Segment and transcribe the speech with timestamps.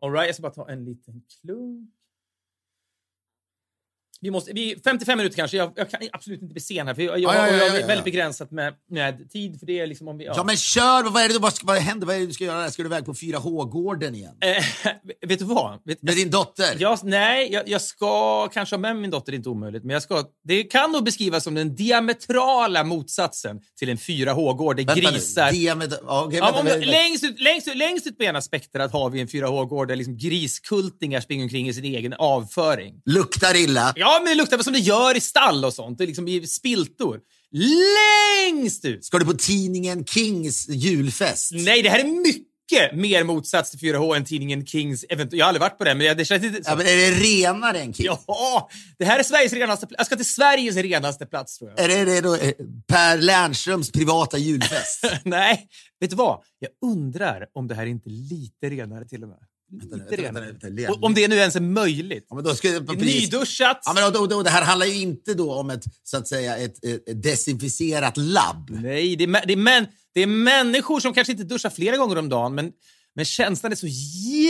[0.00, 1.90] All right, jag ska bara ta en liten klunk.
[4.20, 5.56] Vi måste, vi, 55 minuter kanske.
[5.56, 6.94] Jag, jag kan absolut inte bli sen här.
[6.94, 7.86] För jag, jag, Ja, ja, ja, ja.
[7.86, 9.58] väldigt begränsat med, med tid.
[9.58, 10.44] För det är liksom om vi, ja.
[10.44, 11.10] Men kör!
[11.10, 12.06] Vad är det vad, vad händer?
[12.06, 12.70] Vad är det du ska göra?
[12.70, 14.34] Ska du iväg på 4H-gården igen?
[14.40, 14.64] Eh,
[15.28, 15.78] vet du vad?
[15.84, 16.76] Vet, Med din dotter?
[16.78, 19.84] jag, nej, jag, jag ska kanske ha med min dotter, det är inte omöjligt.
[19.84, 24.94] Men jag ska, det kan nog beskrivas som den diametrala motsatsen till en 4H-gård där
[24.96, 25.50] grisar...
[25.52, 26.86] Diamet- ja, okej, Ja, vänta, om, vänta.
[26.90, 30.16] längst, ut, längst, ut, längst ut på ena spektrat har vi en 4H-gård där liksom
[30.16, 32.94] griskultingar springer omkring i sin egen avföring.
[33.06, 33.92] Luktar illa.
[34.08, 36.00] Ja, men det luktar väl som det gör i stall och sånt.
[36.00, 37.20] Liksom i spiltor.
[37.52, 39.04] Längst ut!
[39.04, 41.52] Ska du på tidningen Kings julfest?
[41.54, 45.04] Nej, det här är mycket mer motsats till 4H än tidningen Kings.
[45.04, 46.60] Event- jag har aldrig varit på den, men det känns inte...
[46.64, 48.06] Ja, men är det renare än King?
[48.26, 49.98] Ja, det här är Sveriges renaste plats.
[49.98, 51.80] Jag ska till Sveriges renaste plats, tror jag.
[51.80, 52.52] Är det, det då eh,
[52.88, 55.04] Per Lernströms privata julfest?
[55.24, 55.68] Nej,
[56.00, 56.40] vet du vad?
[56.58, 59.38] Jag undrar om det här är inte lite renare till och med.
[59.70, 60.40] Vänta, vänta,
[60.70, 62.26] vänta, om det nu ens är möjligt.
[62.28, 63.32] Ja, men då ska, precis.
[63.32, 63.82] Nyduschat.
[63.84, 66.56] Ja, men då, då, det här handlar ju inte då om ett, så att säga,
[66.56, 68.70] ett, ett, desinficerat labb.
[68.70, 72.18] Nej, det är, det, är män, det är människor som kanske inte duschar flera gånger
[72.18, 72.72] om dagen, men,
[73.14, 73.86] men känslan är så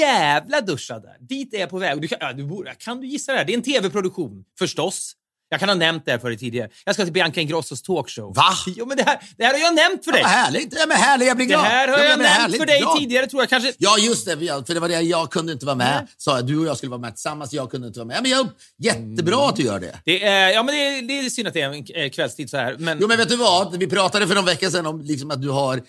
[0.01, 1.17] jävla duschad där.
[1.21, 2.01] Dit är jag på väg.
[2.01, 3.45] Du kan, ja, du, kan du gissa det här?
[3.45, 5.13] Det är en tv-produktion, förstås.
[5.51, 6.69] Jag kan ha nämnt det här för dig tidigare.
[6.85, 8.35] Jag ska till Bianca Ingrossos talkshow.
[8.35, 8.45] Va?
[8.67, 10.23] Jo, men det här, det här har jag nämnt för dig.
[10.23, 10.75] Vad härligt!
[10.79, 11.65] Ja, men härligt, jag blir det glad.
[11.65, 12.99] här har Ja, jag men nämnt för dig glad.
[12.99, 13.49] tidigare, tror jag.
[13.51, 13.73] Kanske...
[13.79, 14.33] Ja, just det.
[14.45, 16.07] ja, För det var det jag kunde inte vara med.
[16.17, 18.17] Sa jag, du och jag skulle vara med tillsammans, jag kunde inte vara med.
[18.17, 19.99] Ja, men jag, jättebra att du gör det.
[20.05, 22.51] Det är, ja, men det är, det är synd att det är en eh, kvällstid
[22.51, 22.77] så här.
[22.79, 23.77] Men, Jo, men vet du vad?
[23.79, 25.83] Vi pratade för någon vecka sedan om liksom att du har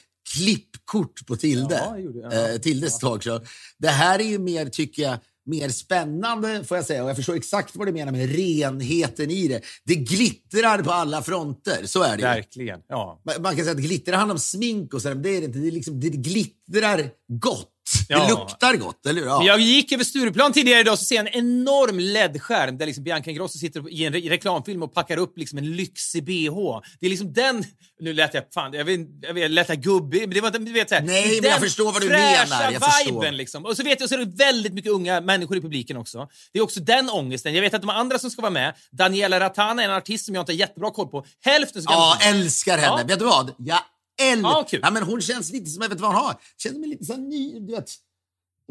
[0.43, 1.75] klippkort på Tilde.
[1.75, 2.35] Ja, jag gjorde det.
[2.35, 2.49] Ja.
[2.53, 3.41] Eh, Tildes talkshow.
[3.77, 5.17] Det här är ju mer, tycker jag,
[5.50, 7.03] mer spännande får jag säga.
[7.03, 9.61] Och jag förstår exakt vad du menar med renheten i det.
[9.86, 12.23] Det glittrar på alla fronter, så är det.
[12.23, 12.80] Verkligen.
[12.88, 13.22] Ja.
[13.25, 15.45] Man man kan säga att glitter handlar om smink och så, men det är det
[15.45, 15.59] inte.
[15.59, 17.78] Det, liksom, det glittrar gott.
[18.09, 18.20] Ja.
[18.23, 19.28] Det luktar gott, eller hur?
[19.28, 19.44] Ja.
[19.45, 23.04] Jag gick över Stureplan tidigare idag och så ser jag en enorm LED-skärm där liksom
[23.04, 26.56] Bianca Ingrosso sitter i en re reklamfilm och packar upp liksom en lyxig bh.
[27.00, 27.64] Det är liksom den...
[27.99, 28.44] Nu lät jag...
[28.54, 30.20] Fan, jag vet, jag vet, lät jag gubbig.
[30.22, 30.60] men Det var inte...
[30.60, 32.72] Du vet, så här, Nej, men jag förstår vad du menar.
[32.72, 33.32] Jag förstår.
[33.32, 33.66] liksom.
[33.66, 36.28] Och så vet jag så är det väldigt mycket unga människor i publiken också.
[36.54, 37.54] Det är också den ångesten.
[37.54, 40.36] Jag vet att de andra som ska vara med, Daniela Ratana är en artist som
[40.36, 41.26] jag inte har jättebra koll på.
[41.42, 43.02] Hälften så Ja, älskar henne.
[43.02, 43.08] Ja.
[43.08, 43.55] Vet du vad?
[43.58, 43.80] Jag
[44.19, 44.49] älskar...
[44.49, 44.80] Ja, kul.
[44.83, 46.35] Ja, men hon känns lite som, jag vet vad hon har.
[46.57, 47.91] Känns lite så ny, du vet.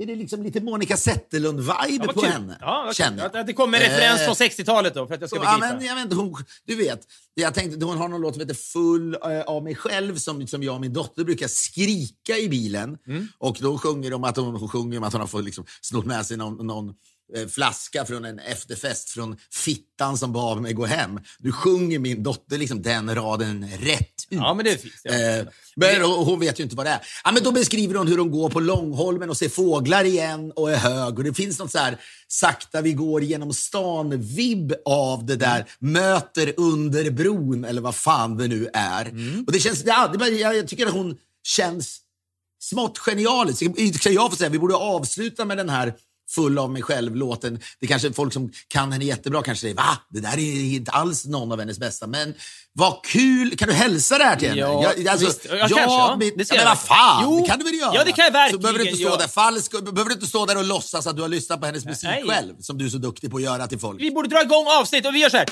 [0.01, 2.31] Är det liksom lite Monica Zetterlund-vibe Ja, på kul.
[2.31, 2.59] henne?
[2.61, 3.37] Ja, känner jag.
[3.37, 5.77] Att, det kommer en referens Eh, från 60-talet då, för att jag ska Ja, begripa.
[5.77, 7.01] men, jag vet hon, du vet,
[7.35, 10.63] jag tänkte, hon har någon låt som heter Full eh, av mig själv som, som
[10.63, 12.99] jag och min dotter brukar skrika i bilen.
[13.07, 13.29] Mm.
[13.39, 16.07] Och då sjunger de att hon, hon sjunger om att hon har fått liksom, snott
[16.07, 16.95] med sig någon, någon
[17.49, 21.21] flaska från en efterfest från fittan som bad mig gå hem.
[21.39, 24.39] Du sjunger min dotter liksom den raden rätt ut.
[24.39, 24.95] Ja, men det fint.
[25.03, 25.13] Ja.
[25.13, 25.47] Eh,
[25.77, 27.01] men hon vet ju inte vad det är.
[27.25, 30.71] Ja, men då beskriver hon hur hon går på Långholmen och ser fåglar igen och
[30.71, 31.19] är hög.
[31.19, 36.55] Och det finns något så här sakta vi går genom stan-vibb av det där möter
[36.57, 39.07] under bron eller vad fan det nu är.
[39.47, 42.01] Och det känns, ja, det, jag, jag tycker att hon känns
[42.61, 43.63] smått genialisk.
[44.05, 45.95] Jag få säga, vi borde avsluta med den här
[46.35, 47.61] full av mig själv-låten.
[47.81, 49.99] Det kanske folk som kan henne jättebra kanske säger va?
[50.11, 52.07] Det där är inte alls någon av hennes bästa.
[52.07, 52.35] Men
[52.73, 53.57] vad kul!
[53.57, 54.61] Kan du hälsa det här till henne?
[54.61, 55.45] Ja, Jag- alltså, visst.
[55.51, 56.17] Ja, kanske, ja.
[56.19, 57.41] men- Det ska ja, men jag vad fan, Jo.
[57.43, 57.95] det kan du väl göra?
[57.95, 59.17] Ja, det kan jag verkligen Så behöver du inte stå göra.
[59.17, 61.85] där falsk, behöver du inte stå där och låtsas att du har lyssnat på hennes
[61.85, 62.25] musik Nej.
[62.29, 64.01] själv, som du är så duktig på att göra till folk.
[64.01, 65.47] Vi borde dra igång avsnitt och vi gör så här.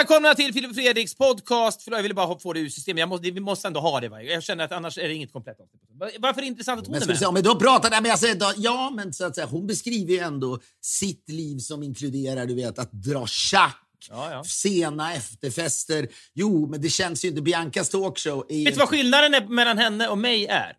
[0.00, 1.82] Välkomna till Filip och Fredriks podcast.
[1.82, 3.00] Förlåt, jag ville bara få det ur systemet.
[3.00, 4.08] Jag måste, vi måste ändå ha det.
[4.08, 4.22] Va?
[4.22, 5.82] Jag känner att annars är det inget komplett avsnitt.
[6.18, 7.18] Varför är det intressant att hon Men är med?
[7.18, 10.12] säga, vi då pratar, nej, men säger, då, ja, men så att säga, hon beskriver
[10.12, 13.86] ju ändå sitt liv som inkluderar, du vet, att dra schack.
[14.10, 14.44] Ja, ja.
[14.44, 16.08] Sena efterfester.
[16.34, 17.42] Jo, men det känns ju inte.
[17.42, 18.64] Biancas talkshow är.
[18.64, 20.76] Vet du vad skillnaden är mellan henne och mig är?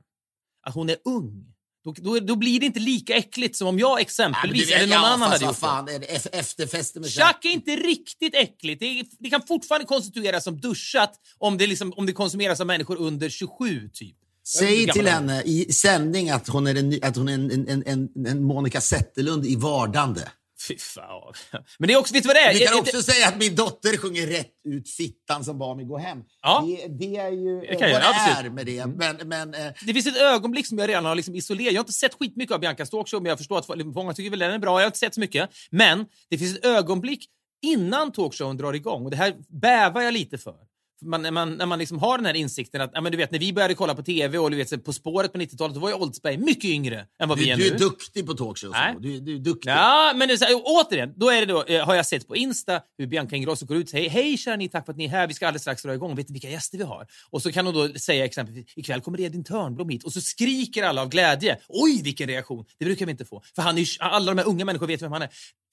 [0.64, 1.51] Att hon är ung.
[1.84, 4.96] Då, då, då blir det inte lika äckligt som om jag Ja, exempelvis, vet- eller
[4.96, 7.12] någon ja, annan fast hade gjort fan, ef- efterfester med det.
[7.14, 8.80] Tjack är inte riktigt äckligt.
[8.80, 12.68] Det, är, det kan fortfarande konstitueras som duschat om det, liksom, om det konsumeras av
[12.68, 14.16] människor under 27, typ.
[14.48, 18.10] Säg till henne i sändning att hon är en, att hon är en, en, en,
[18.28, 20.22] en Monica Zetterlund i vardande.
[20.68, 21.34] Fy fan.
[21.80, 22.54] Men det är också, vet du vad det är?
[22.54, 25.98] Du kan också säga att min dotter sjunger rätt ut fittan som bad mig gå
[25.98, 26.18] hem.
[26.42, 26.64] Ja.
[26.68, 28.86] Det, det är ju Det eh, vad det är med det.
[28.86, 31.74] Men, men, eh, Det finns ett ögonblick som jag redan har liksom isolerat.
[31.74, 34.40] Jag har inte sett skitmycket av Biancas talkshow, men jag förstår att många tycker väl
[34.40, 34.72] den är bra.
[34.72, 35.50] Jag har inte sett så mycket.
[35.70, 37.26] Men det finns ett ögonblick
[37.62, 40.71] innan talkshowen drar igång och det här bävar jag lite för.
[41.02, 43.32] Man, när man, när man liksom har den här insikten att, ja, men du vet,
[43.32, 45.90] när vi började kolla på TV och du vet, På spåret på 90-talet, då var
[45.90, 47.76] ju Oldsberg mycket yngre än vad du, vi är du nu.
[47.76, 48.76] är duktig på talkshows.
[49.00, 49.70] Du, du är duktig.
[49.70, 53.08] Ja, men så återigen, då är det då, eh, har jag sett på Insta hur
[53.08, 55.28] Bianca Ingrosso går ut och säger hej kära ni, tack för att ni är här,
[55.28, 57.08] vi ska alldeles strax dra igång, vet ni vilka gäster vi har?
[57.30, 60.84] Och så kan hon då säga exempelvis, ikväll kommer Edvin Törnblom hit och så skriker
[60.84, 61.58] alla av glädje.
[61.68, 62.66] Oj, vilken reaktion!
[62.80, 63.42] Det brukar vi inte få.
[63.56, 65.30] För han är alla de här unga människorna vet vem han är.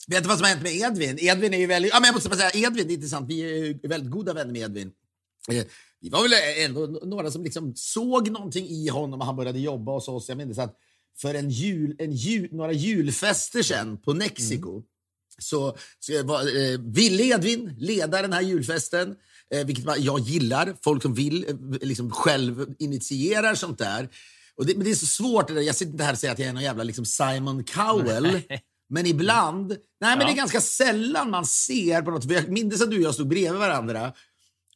[0.08, 1.18] Vet du vad som har hänt med Edvin?
[1.20, 1.92] Edvin är ju väldigt...
[1.92, 3.30] Ja, men jag måste bara säga, Edvin, det är intressant.
[3.30, 3.40] Vi
[3.84, 4.92] är väldigt goda vänner med Edvin.
[5.52, 5.64] Eh,
[6.00, 6.32] Vi var väl
[6.64, 10.28] ändå några som liksom såg någonting i honom och han började jobba hos oss.
[10.28, 10.76] Jag minns att
[11.20, 14.82] för en jul, en jul, några julfester sen på Mexiko
[15.38, 19.16] så, så var, eh, ville Edvin leda den här julfesten.
[19.54, 20.76] Eh, vilket jag gillar.
[20.82, 21.56] Folk som vill eh,
[21.88, 24.08] liksom själv initierar sånt där.
[24.56, 25.48] Och det, men det är så svårt.
[25.48, 25.60] Det där.
[25.60, 28.40] Jag sitter inte här och säger att jag är någon jävla liksom Simon Cowell.
[28.90, 30.26] Men ibland, nej men Ja.
[30.26, 32.24] det är ganska sällan man ser på något.
[32.30, 34.12] Jag minns att du och jag stod bredvid varandra.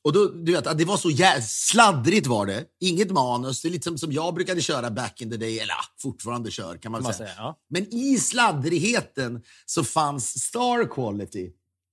[0.04, 1.10] Och då, du vet, det var så
[1.42, 2.64] sladdrigt var det.
[2.80, 3.62] Inget manus.
[3.62, 6.76] Det är lite som, som jag brukade köra back in the day, eller fortfarande kör
[6.76, 7.28] kan man, man säga.
[7.28, 7.58] säga, ja.
[7.70, 11.50] Men i sladdrigheten så fanns star quality.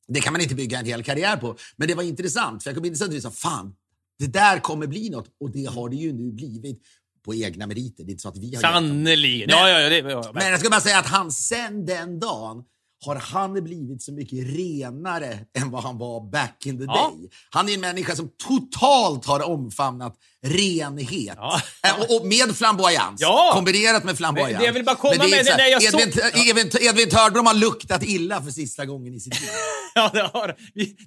[0.07, 1.57] Det kan man inte bygga en hel karriär på.
[1.75, 3.73] Men det var intressant, för jag inte att vi sa fan,
[4.19, 5.27] det där kommer bli något.
[5.39, 6.81] Och det har det ju nu blivit
[7.25, 8.03] på egna meriter.
[8.03, 8.62] Det är inte så att vi har.
[8.62, 9.50] Sannerligen!
[9.50, 12.63] Ja, ja, ja, ja, Men jag ska bara säga att han sen den dagen
[13.06, 17.13] har han blivit så mycket renare än vad han var back in the Ja.
[17.19, 17.30] day.
[17.50, 20.16] Han är en människa som totalt har omfamnat
[20.46, 21.34] renhet.
[21.38, 21.62] Ja.
[22.00, 23.22] Och, och med flamboyans.
[23.22, 23.51] Ja.
[23.54, 24.51] Kombinerat med flamboyans.
[24.51, 27.10] Men det jag vill bara komma det med, det- när jag Edvin, såg- Edvin, Edvin
[27.10, 29.50] Törnblom har luktat illa för sista gången i sitt liv.
[29.96, 30.56] Ja, det, har,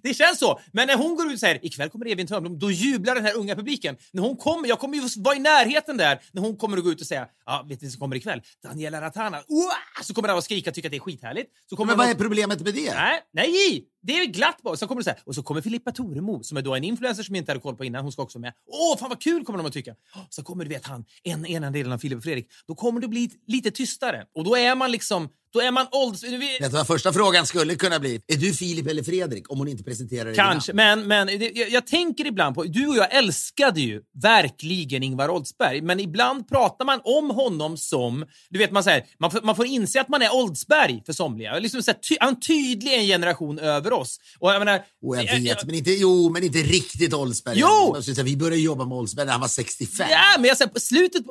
[0.02, 0.60] det känns så.
[0.72, 3.36] Men när hon går ut och säger ikväll kommer Evin Törnblom, då jublar den här
[3.36, 3.96] unga publiken.
[4.12, 6.90] När hon kommer, jag kommer ju vara i närheten där när hon kommer att gå
[6.90, 8.42] ut och säga ja, vet ni som kommer ikväll?
[8.64, 9.36] Daniela Ratana.
[9.36, 10.02] Uah!
[10.04, 11.50] Så kommer alla att skrika och tycka att det är skithärligt.
[11.70, 12.94] Så kommer Men vad är problemet med det?
[12.94, 13.91] Nej, nej!
[14.02, 14.76] Det är glatt bara.
[14.76, 17.22] Sen kommer det så här, och så kommer Filippa Toremo som är då en influencer
[17.22, 18.02] som jag inte hade koll på innan.
[18.02, 18.52] Hon ska också med.
[18.66, 19.94] Åh, fan vad kul kommer de att tycka.
[20.28, 22.48] Så kommer du vet han, en, ena delen av Filip och Fredrik.
[22.66, 24.24] Då kommer det bli lite tystare.
[24.34, 26.22] Och då är man liksom, då är man ålders...
[26.22, 28.22] vet- du vad första frågan skulle kunna bli?
[28.26, 29.50] Är du Filip eller Fredrik?
[29.52, 32.64] Om hon inte presenterar dig Kanske, men, men jag, jag tänker ibland på...
[32.64, 38.26] Du och jag älskade ju verkligen Ingvar Oldsberg, men ibland pratar man om honom som...
[38.50, 41.58] Du vet, man, säger, man, får, man får inse att man är Oldsberg för somliga.
[41.58, 44.18] Liksom så här, ty, han tydlig en generation över oss.
[44.38, 47.58] Och jag menar, Och jag vet, jag- men inte, jo, men inte riktigt Oldsberg.
[47.58, 48.02] Jo!
[48.02, 50.06] Säga, Vi började jobba med Oldsberg när han var 65.
[50.10, 51.22] Ja, men jag säger på slutet,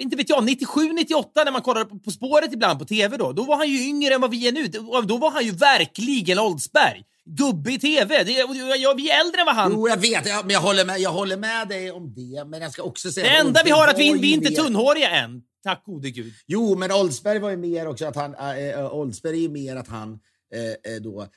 [0.00, 3.32] inte vet jag, 97, 98 när man kollade på, på spåret ibland på TV då,
[3.32, 4.66] då var han ju yngre än vad vi är nu.
[5.06, 7.02] Då, var han ju verkligen Oldsberg.
[7.24, 8.24] Gubbe i TV.
[8.24, 9.72] Det, jag, vi är äldre än vad han...
[9.72, 10.26] Jo, jag vet.
[10.28, 12.44] Jag, men jag håller, med, jag håller med dig om det.
[12.46, 14.50] Men jag ska också säga det enda vi har är att vi, vi är inte
[14.50, 15.42] mer- tunnhåriga än.
[15.64, 16.32] Tack gode gud.
[16.46, 18.34] Jo, men Oldsberg var ju mer också att han...
[18.34, 20.18] Äh, Oldsberg är ju mer att han
[20.54, 21.28] eh, eh, då, eh,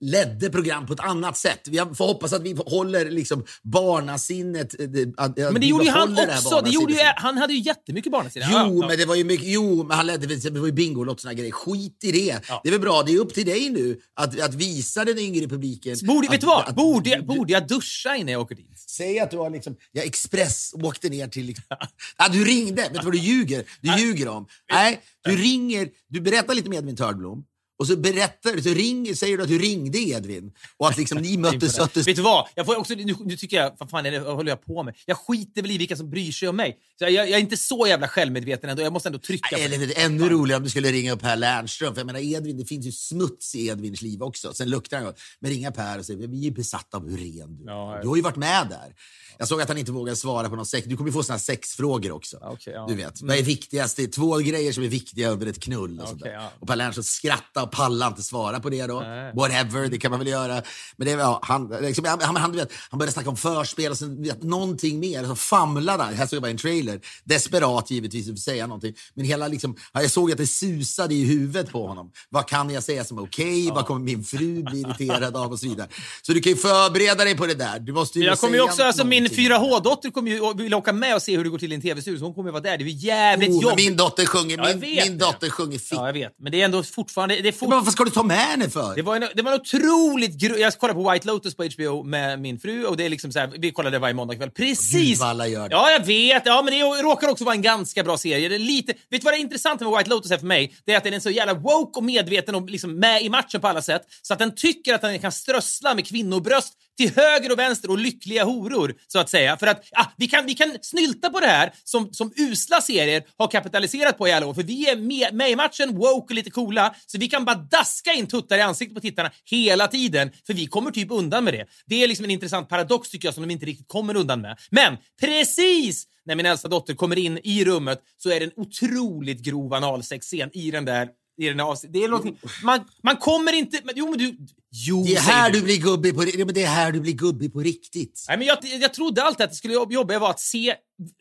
[0.00, 1.60] ledde program på ett annat sätt.
[1.68, 4.80] Vi får hoppas att vi håller liksom barnasinnet...
[4.80, 6.60] eh, Att, Men det gjorde ju han också.
[6.64, 8.46] Det gjorde ju, han hade ju jättemycket barnasinne.
[8.50, 8.88] Jo, Ja, ja.
[8.88, 11.34] men det var ju mycket, jo, men han ledde, det var ju Bingolotto och såna
[11.34, 11.52] grejer.
[11.52, 12.40] Skit i det.
[12.48, 12.60] Ja.
[12.64, 15.48] Det är väl bra, det är upp till dig nu att, att visa den yngre
[15.48, 15.96] publiken.
[16.02, 16.68] Borde, att, vet du vad?
[16.68, 18.78] att- Borde, jag- borde jag duscha innan jag åker dit?
[18.88, 21.46] Säg att du har liksom, jag express åkte ner till...
[21.46, 21.64] Liksom,
[22.16, 23.64] ah, du ringde, vet du vad du ljuger?
[23.80, 24.46] Du ljuger om.
[24.72, 27.44] Nej, du ringer, du berättar lite med Edvin Törnblom.
[27.78, 31.36] Och så berättar så ring, säger du att du ringde Edvin och att liksom ni
[31.38, 32.06] möttes.
[32.06, 32.48] Vet du vad?
[32.54, 34.82] Jag får också, nu, nu tycker jag, vad fan är det, vad håller jag på
[34.82, 34.94] med?
[35.06, 36.76] Jag skiter väl i vilka som bryr sig om mig.
[36.98, 38.82] Så jag, jag är inte så jävla självmedveten ändå.
[38.82, 39.86] Jag måste ändå trycka på eller det.
[39.86, 41.94] vet du, ännu roligare om du skulle ringa upp Per Lernström.
[41.94, 44.52] För jag menar, Edvin, det finns ju smuts i Edvins liv också.
[44.52, 45.14] Sen luktar han.
[45.40, 47.66] Men ringa Per och säga vi är besatta av hur ren du är.
[47.66, 47.98] Ja.
[48.02, 48.94] Du har ju varit med där.
[49.38, 50.86] Jag såg att han inte vågade svara på någon sex.
[50.86, 52.38] Du kommer ju få såna sexfrågor också.
[52.42, 52.86] Okej, ja.
[52.88, 53.96] Du vet, vad är viktigast?
[53.96, 56.00] Det är två grejer som är viktiga under ett knull.
[56.00, 56.32] Och, där.
[56.32, 56.50] ja.
[56.60, 59.00] och Per Lernström skrattade och pallar inte svara på det då.
[59.00, 59.32] Nej.
[59.34, 60.62] Whatever, det kan man väl göra.
[60.96, 63.98] Men det, ja, han, liksom, han, han, han, vet, han började snacka om förspel och
[63.98, 65.24] sen vet, någonting mer.
[65.24, 66.14] Så famlade han.
[66.14, 67.00] Här såg jag bara en trailer.
[67.24, 68.94] Desperat givetvis att säga någonting.
[69.14, 72.10] Men hela liksom, ja, jag såg att det susade i huvudet på honom.
[72.30, 73.70] Vad kan jag säga som är okej?
[73.70, 75.88] Vad kommer min fru bli irriterad av och så vidare.
[76.22, 77.78] Så du kan ju förbereda dig på det där.
[77.78, 79.50] Du måste ju Jag kommer också, alltså min någonting.
[79.50, 82.24] 4H-dotter kommer ju vill åka med och se hur det går till i en tv-studio.
[82.24, 82.78] Hon kommer ju vara där.
[82.78, 83.76] Det är ju jävligt Oh, jobbigt.
[83.76, 85.92] min dotter sjunger, Ja, min, min dotter sjunger fitt.
[85.92, 86.34] Ja, jag vet.
[86.38, 87.40] Men det är ändå fortfarande...
[87.40, 87.68] Det, fort...
[87.68, 88.94] Men varför ska du ta med henne för?
[88.94, 90.34] det, var en, det var en otroligt...
[90.40, 90.56] Gro...
[90.56, 93.38] Jag kollade på White Lotus på HBO med min fru och det är liksom så
[93.38, 94.50] här, vi kollade varje måndag kväll.
[94.50, 94.92] Precis!
[94.92, 95.74] Gud, vad alla gör det.
[95.74, 96.42] Ja, jag vet.
[96.46, 98.48] Ja, men det råkar också vara en ganska bra serie.
[98.48, 98.92] Det är lite...
[98.92, 100.74] Vet du vad det är intressant med White Lotus är för mig?
[100.84, 103.60] Det är att den är så jävla woke och medveten och liksom med i matchen
[103.60, 104.02] på alla sätt.
[104.22, 107.98] Så att den tycker att den kan strössla med kvinnobröst till höger och vänster och
[107.98, 109.56] lyckliga horor, så att säga.
[109.56, 113.22] För att ah, vi, kan, vi kan snylta på det här som, som usla serier
[113.38, 114.54] har kapitaliserat på i alla år.
[114.54, 117.56] För vi är med, med i matchen, woke och lite coola, så vi kan bara
[117.56, 120.30] daska in tuttar i ansiktet på tittarna hela tiden.
[120.46, 121.66] För vi kommer typ undan med det.
[121.86, 124.58] Det är liksom en intressant paradox tycker jag som de inte riktigt kommer undan med.
[124.70, 129.40] Men precis när min äldsta dotter kommer in i rummet så är det en otroligt
[129.40, 133.52] grov analsexscen i den där i den där avs- det är någonting, man, man kommer
[133.52, 133.80] inte...
[133.84, 134.36] Men, jo, men du...
[134.70, 135.58] Jo, Det är här du.
[135.58, 138.24] du blir gubbig på, ja, men det är här du blir gubbig på riktigt.
[138.28, 140.74] Nej, men jag, jag trodde alltid att det skulle jobb- jobbiga var att se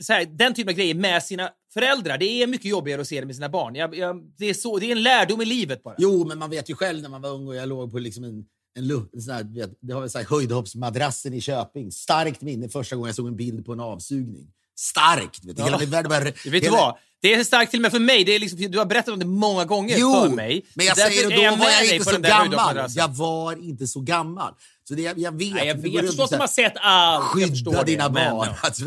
[0.03, 2.17] så här, den typen av grejer med sina föräldrar.
[2.17, 3.75] Det är mycket jobbigare att se det med sina barn.
[3.75, 5.95] Jag, jag, det, är så, det är en lärdom i livet bara.
[5.97, 8.23] Jo, men man vet ju själv när man var ung och jag låg på liksom
[8.23, 8.43] en,
[8.79, 11.91] en, en sån här, du vet, det har väl sagt höjdhoppsmadrassen i Köping.
[11.91, 14.47] Starkt minne första gången jag såg en bild på en avsugning.
[14.79, 15.45] Starkt!
[15.45, 15.65] Vet du, Ja.
[15.65, 16.97] hela min värld bara, Vet du hela- vad?
[17.23, 18.23] Det är starkt till och med för mig.
[18.23, 20.65] Det är liksom, du har berättat om det många gånger Jo, för mig.
[20.73, 22.89] men jag säger det, då var med jag inte så gammal.
[22.95, 24.53] Jag var inte så gammal.
[24.87, 25.53] Så det, jag, jag vet.
[25.53, 25.93] Nej, jag det vet.
[25.93, 27.23] Jag förstår här, har sett allt.
[27.41, 28.47] Jag Skydda det, dina men, barn.
[28.51, 28.55] ja.
[28.67, 28.85] Alltså,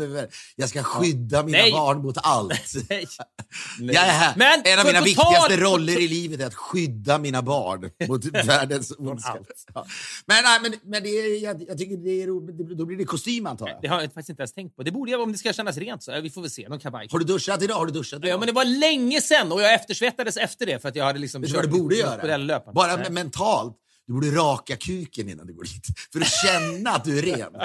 [0.55, 1.71] jag ska skydda mina Nej.
[1.71, 2.73] barn mot allt.
[2.89, 3.07] Nej.
[3.79, 4.33] Jag är här.
[4.35, 8.25] Men en av mina total- viktigaste roller i livet är att skydda mina barn mot
[8.25, 9.37] världens ondska.
[9.73, 9.85] Ja.
[10.25, 12.77] Men, nej, men, men det är, jag, jag tycker det är roligt.
[12.77, 13.77] Då blir det kostym antar jag.
[13.81, 14.83] Det har jag faktiskt inte ens tänkt på.
[14.83, 16.03] Det borde jag om det ska kännas rent.
[16.03, 16.21] Så.
[16.21, 16.69] Vi får väl se.
[16.69, 17.07] Någon kavaj.
[17.11, 17.75] Har du duschat idag?
[17.75, 18.35] Har du duschat idag?
[18.35, 21.19] Ja, men det var länge sen och jag eftersvettades efter det för att jag hade
[21.19, 22.61] liksom Vet du vad du borde göra?
[22.73, 23.09] Bara Nej.
[23.09, 23.77] mentalt.
[24.07, 25.85] Du borde raka kuken innan du går dit.
[26.13, 27.51] För att känna att du är ren.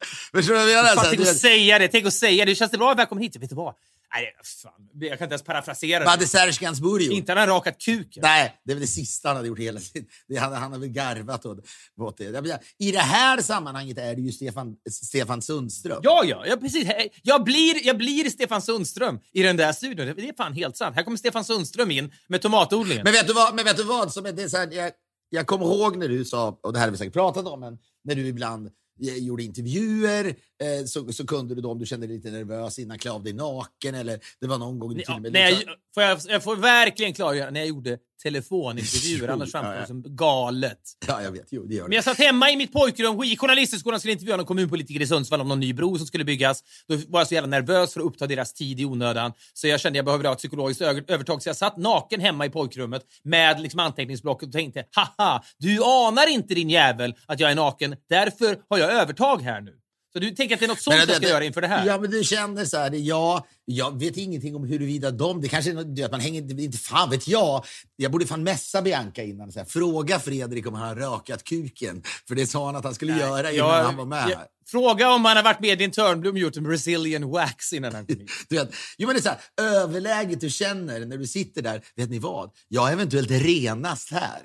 [0.34, 0.96] Förstår du vad jag menar?
[0.96, 1.88] Fan, tänk att säga det.
[1.88, 2.54] Tänk att säga det.
[2.54, 2.94] Känns det bra?
[2.94, 3.36] Välkommen hit.
[3.36, 3.74] Vet du vad?
[4.14, 4.72] Nej, fan.
[4.94, 7.14] Jag kan inte ens parafrasera Vad hade Serge Gainsbourg gjort?
[7.14, 8.20] Inte hade han rakat kuken.
[8.22, 9.80] Nej, det är väl det sista han hade gjort hela.
[10.28, 12.60] Det, han, han har väl garvat åt, det.
[12.78, 16.00] I det här sammanhanget är det ju Stefan, Stefan Sundström.
[16.02, 16.88] Ja, ja, ja, precis.
[17.22, 20.14] Jag blir, jag blir Stefan Sundström i den där studion.
[20.16, 20.96] Det är fan helt sant.
[20.96, 23.04] Här kommer Stefan Sundström in med tomatodlingen.
[23.04, 23.54] Men vet du vad?
[23.54, 24.92] Men vet du vad som är, det är så här, jag,
[25.28, 27.78] jag kommer ihåg när du sa, och det här har vi säkert pratat om, men
[28.04, 30.26] när du ibland gjorde intervjuer
[30.62, 33.22] eh, så, så kunde du då, om du kände dig lite nervös innan klä av
[33.22, 35.34] dig naken eller det var någon gång du till och med...
[35.36, 39.28] jag, liksom- får jag, jag får verkligen klargöra när jag gjorde telefonintervjuer.
[39.28, 39.86] Annars framstår det ja.
[39.86, 40.78] som galet.
[41.06, 41.46] Ja, jag vet.
[41.50, 41.96] Jo, det gör Men det.
[41.96, 45.48] jag satt hemma i mitt pojkrum i journalisthögskolan skulle intervjua någon kommunpolitiker i Sundsvall om
[45.48, 46.64] någon ny bro som skulle byggas.
[46.88, 49.32] Då var jag så jävla nervös för att uppta deras tid i onödan.
[49.54, 51.42] Så jag kände att jag behövde ha ett psykologiskt övertag.
[51.42, 56.28] Så jag satt naken hemma i pojkrummet med liksom anteckningsblocket och tänkte haha, du anar
[56.28, 57.96] inte din jävel att jag är naken.
[58.08, 59.79] Därför har jag övertag här nu.
[60.12, 61.86] Så du tänker att det är något sånt Men jag ska göra inför det här?
[61.86, 65.48] Ja, men du känner så här, det- ja, jag vet ingenting om huruvida de, det
[65.48, 67.64] kanske är något, vet, man hänger inte, fan vet jag.
[67.96, 69.52] Jag borde fan messa Bianca innan.
[69.52, 72.02] Så här, fråga Fredrik om han har rakat kuken.
[72.28, 74.46] För det sa han att han skulle göra innan Jag- han var med jag-.
[74.70, 77.94] Fråga om han har varit med i din Törnblom och gjort en Brazilian wax innan
[77.94, 78.30] han kom hit.
[78.48, 79.38] Du vet, jo, men det är så här,
[79.76, 82.50] överläget du känner när du sitter där, vet ni vad?
[82.68, 84.40] Jag är eventuellt renast här.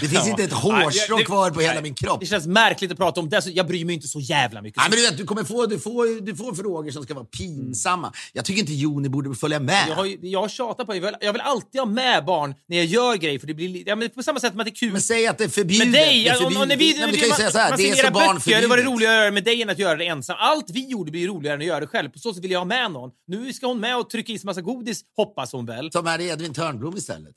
[0.00, 2.20] Det finns inte ett hårstrå det- kvar på hela min kropp.
[2.20, 3.46] Det känns märkligt att prata om det.
[3.46, 4.76] Jag bryr mig inte så jävla mycket.
[4.76, 7.24] Nej, men du, vet, du, kommer få, du, får, du får frågor som ska vara
[7.24, 8.12] pinsamma.
[8.32, 9.84] Jag tycker inte Joni borde följa med.
[9.88, 10.98] Jag har, jag har tjatat på det.
[10.98, 13.38] Jag vill, jag vill alltid ha med barn när jag gör grejer.
[13.38, 14.92] För det blir, li- ja, men på samma sätt som att det är kul.
[14.92, 15.88] Men säg att det är förbjudet.
[15.88, 16.96] med dig, det ja, om, om, när vi, förbjudet.
[16.98, 18.66] Nej, men du kan ju säga så här, man det är signerar så böcker, det
[18.66, 20.36] var det roligare att göra med dig än att göra det ensam.
[20.38, 22.08] Allt vi gjorde blir roligare än att göra det själv.
[22.08, 23.10] På så sätt vill jag ha med någon.
[23.26, 25.90] Nu ska hon med och trycka i sig massa godis, hoppas hon väl.
[25.90, 27.34] Ta med dig Edvin Törnblom istället.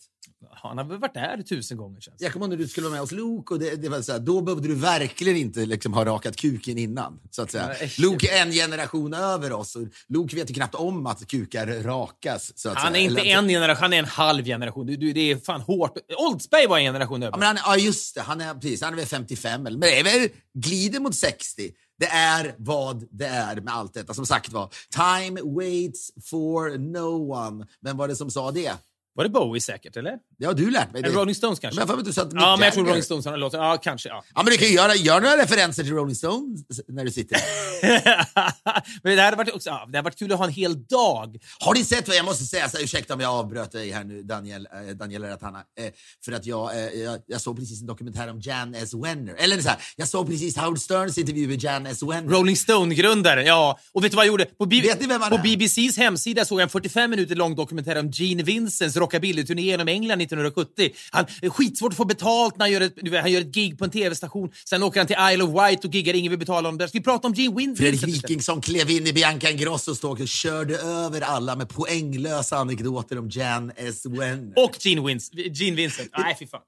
[0.51, 2.21] Han har väl varit där tusen gånger känns.
[2.21, 4.11] Jag kommer ihåg när du skulle vara med hos Luke och det, det var så
[4.11, 7.19] här, då behövde du verkligen inte liksom ha rakat kuken innan.
[7.31, 7.67] Så att säga.
[7.67, 7.91] Nej.
[7.97, 12.57] Luke är en generation över oss och Luke vet ju knappt om att kukar rakas.
[12.57, 13.09] Så att Han är säga.
[13.09, 14.85] inte Eller- en generation, han är en halv generation.
[14.85, 15.97] Du, du, det är fan hårt.
[16.17, 17.31] Oldsberg var en generation över.
[17.33, 18.21] Ja, men han, ja, just det.
[18.21, 21.71] Han är, precis, han är väl 55, eller, men det är väl glider mot 60.
[21.99, 24.13] Det är vad det är med allt detta.
[24.13, 27.65] Som sagt var, time waits for no one.
[27.81, 28.73] Vem var det som sa det?
[29.15, 30.17] Var det Bowie säkert, eller?
[30.45, 30.99] Har du lärt mig.
[31.01, 31.19] Eller Det.
[31.19, 31.79] Rolling Stones kanske?
[31.79, 33.53] Men jag inte så att ja, men jag tror Rolling Stones har en låt.
[33.53, 34.09] Ja, kanske.
[34.09, 34.23] Ja.
[34.35, 37.37] Ja, men du kan ju göra, gör några referenser till Rolling Stones när du sitter
[39.03, 41.37] men det hade, varit också, ja, det hade varit kul att ha en hel dag.
[41.59, 42.69] Har ni sett vad jag måste säga?
[42.69, 45.59] Så, ursäkta om jag avbröt dig här nu, Daniel, eh, Daniel Ratana.
[45.79, 45.85] Eh,
[46.25, 48.93] för att jag, eh, jag, jag såg precis en dokumentär om Jan S.
[48.93, 49.35] Wenner.
[49.37, 52.03] Eller så här, jag såg precis Howard Sterns intervju med Jan S.
[52.03, 52.29] Wenner.
[52.29, 53.79] Rolling Stone-grundaren, ja.
[53.93, 54.45] Och vet du vad jag gjorde?
[54.45, 54.81] På, B-
[55.29, 55.37] på?
[55.37, 60.21] BBCs hemsida såg jag en 45 minuter lång dokumentär om Gene Vincents rockabilly-turné genom England
[60.21, 60.89] 1970.
[61.11, 63.85] Han är skitsvårt att få betalt när han gör ett, han gör ett gig på
[63.85, 64.51] en tv-station.
[64.69, 66.77] Sen åker han till Isle of Wight och giggar, ingen vill betala honom.
[66.77, 68.03] Där ska vi prata om Gene Win- Fredrik.
[68.03, 73.29] Wikingsson klev in i Bianca Ingrosso ståk och körde över alla med poänglösa anekdoter om
[73.29, 74.05] Jan S.
[74.05, 74.53] Wenner.
[74.55, 76.09] Och Gene, Wins, Gene Vincent.
[76.17, 76.61] Nej, fy fan.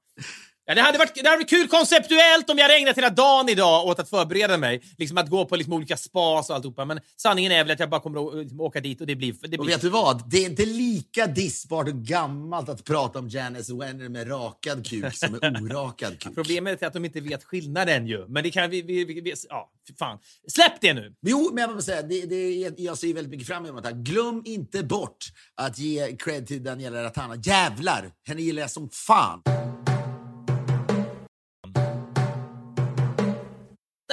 [0.70, 3.50] Ja, det, hade varit, det hade varit kul konceptuellt om jag hade ägnat hela dagen
[3.50, 4.82] idag åt att förbereda mig.
[4.98, 6.86] Liksom att gå på liksom olika spas och alltihopa.
[6.86, 9.36] Men sanningen är väl att jag bara kommer att liksom, åka dit och det blir...
[9.42, 10.30] Det Och blir vet du vad?
[10.30, 13.70] Det är inte lika dissbart och gammalt att prata om Jan S.
[13.70, 16.36] Wenner med rakad kuk som med orakad kuk.
[16.36, 18.26] Problemet är att de inte vet skillnaden ju.
[18.28, 18.82] Men det kan vi...
[18.82, 20.20] vi, vi, vi ja, fan.
[20.48, 21.16] Släpp det nu!
[21.22, 23.96] Jo, men jag måste säga, det, det, jag ser väldigt mycket fram emot det här.
[23.96, 27.36] Glöm inte bort att ge cred till Daniela Ratana.
[27.36, 28.12] Jävlar!
[28.28, 29.42] Henne gillar jag som fan.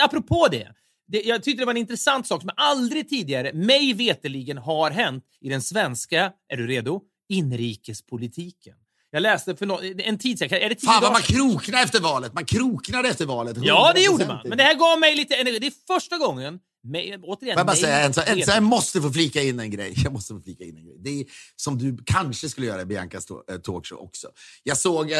[0.05, 0.69] Apropå det.
[1.09, 1.23] det.
[1.23, 5.49] Jag tyckte det var en intressant sak som aldrig tidigare, mig veteligen har hänt i
[5.49, 8.75] den svenska, är du redo, inrikespolitiken.
[9.11, 12.35] Jag läste för nå- en tid sedan, är det Fan vad man kroknar efter valet.
[12.35, 13.57] Man kroknade efter valet.
[13.61, 14.37] Ja, det gjorde man.
[14.37, 14.49] 100%.
[14.49, 15.59] Men det här gav mig lite energi.
[15.59, 19.13] Det är första gången, mig, återigen, Får jag bara säga en, en, jag måste få
[19.13, 19.95] flika in en grej.
[19.97, 20.97] Jag måste få flika in en grej.
[20.99, 21.27] Det är
[21.57, 24.29] som du kanske skulle göra i Biancas eh, talkshow också.
[24.63, 25.19] Jag såg, eh,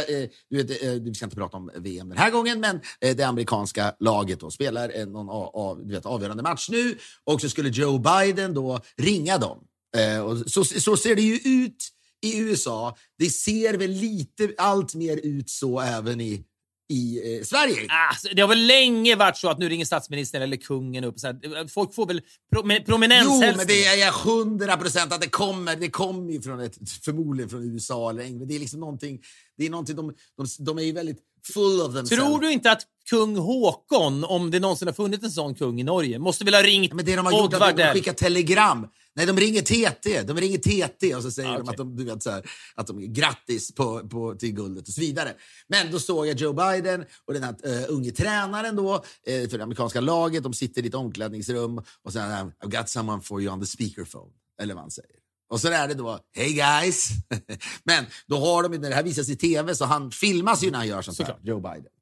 [0.51, 3.23] du vet, eh, vi ska inte prata om VM den här gången, men eh, det
[3.23, 7.49] amerikanska laget då spelar en någon a, a, du vet, avgörande match nu och så
[7.49, 9.59] skulle Joe Biden då ringa dem.
[9.97, 11.91] Eh, och så, så ser det ju ut
[12.23, 12.97] i USA.
[13.19, 16.45] Det ser väl lite allt mer ut så även i,
[16.89, 17.87] i eh, Sverige.
[18.11, 21.21] Alltså, det har väl länge varit så att nu ringer statsministern eller kungen upp.
[21.21, 22.23] Så här, folk får väl
[22.53, 23.57] pro, med Jo, prominenshälsningar.
[23.57, 25.77] men det är jag hundra procent att det kommer.
[25.77, 28.49] Det kommer ju från ett, förmodligen från USA eller England.
[28.49, 29.21] Det är liksom någonting,
[29.59, 31.19] det är någonting de, de, de är ju väldigt
[31.53, 32.09] full of themselves.
[32.09, 35.83] Tror du inte att kung Håkon, om det någonsin har funnits en sån kung i
[35.83, 38.87] Norge, måste väl ha ringt Men det de har gjort är att skickar telegram.
[39.17, 40.23] Nej, de ringer TT.
[40.23, 41.71] De ringer TT och så säger Ah, de okej.
[41.71, 45.01] att de, du vet, så här, att de grattis på, på, till guldet och så
[45.01, 45.35] vidare.
[45.69, 48.95] Men då såg jag Joe Biden och den här uh, unge tränaren då,
[49.27, 50.43] eh, för det amerikanska laget.
[50.43, 54.33] De sitter i ett omklädningsrum och säger I've got someone for you on the speakerphone.
[54.61, 55.11] Eller vad man säger.
[55.51, 57.09] Och så är det då, hey guys!
[57.85, 60.79] Men då har de, när det här visas i tv så han filmas ju när
[60.79, 61.39] han gör sånt här.
[61.43, 61.93] Joe Biden.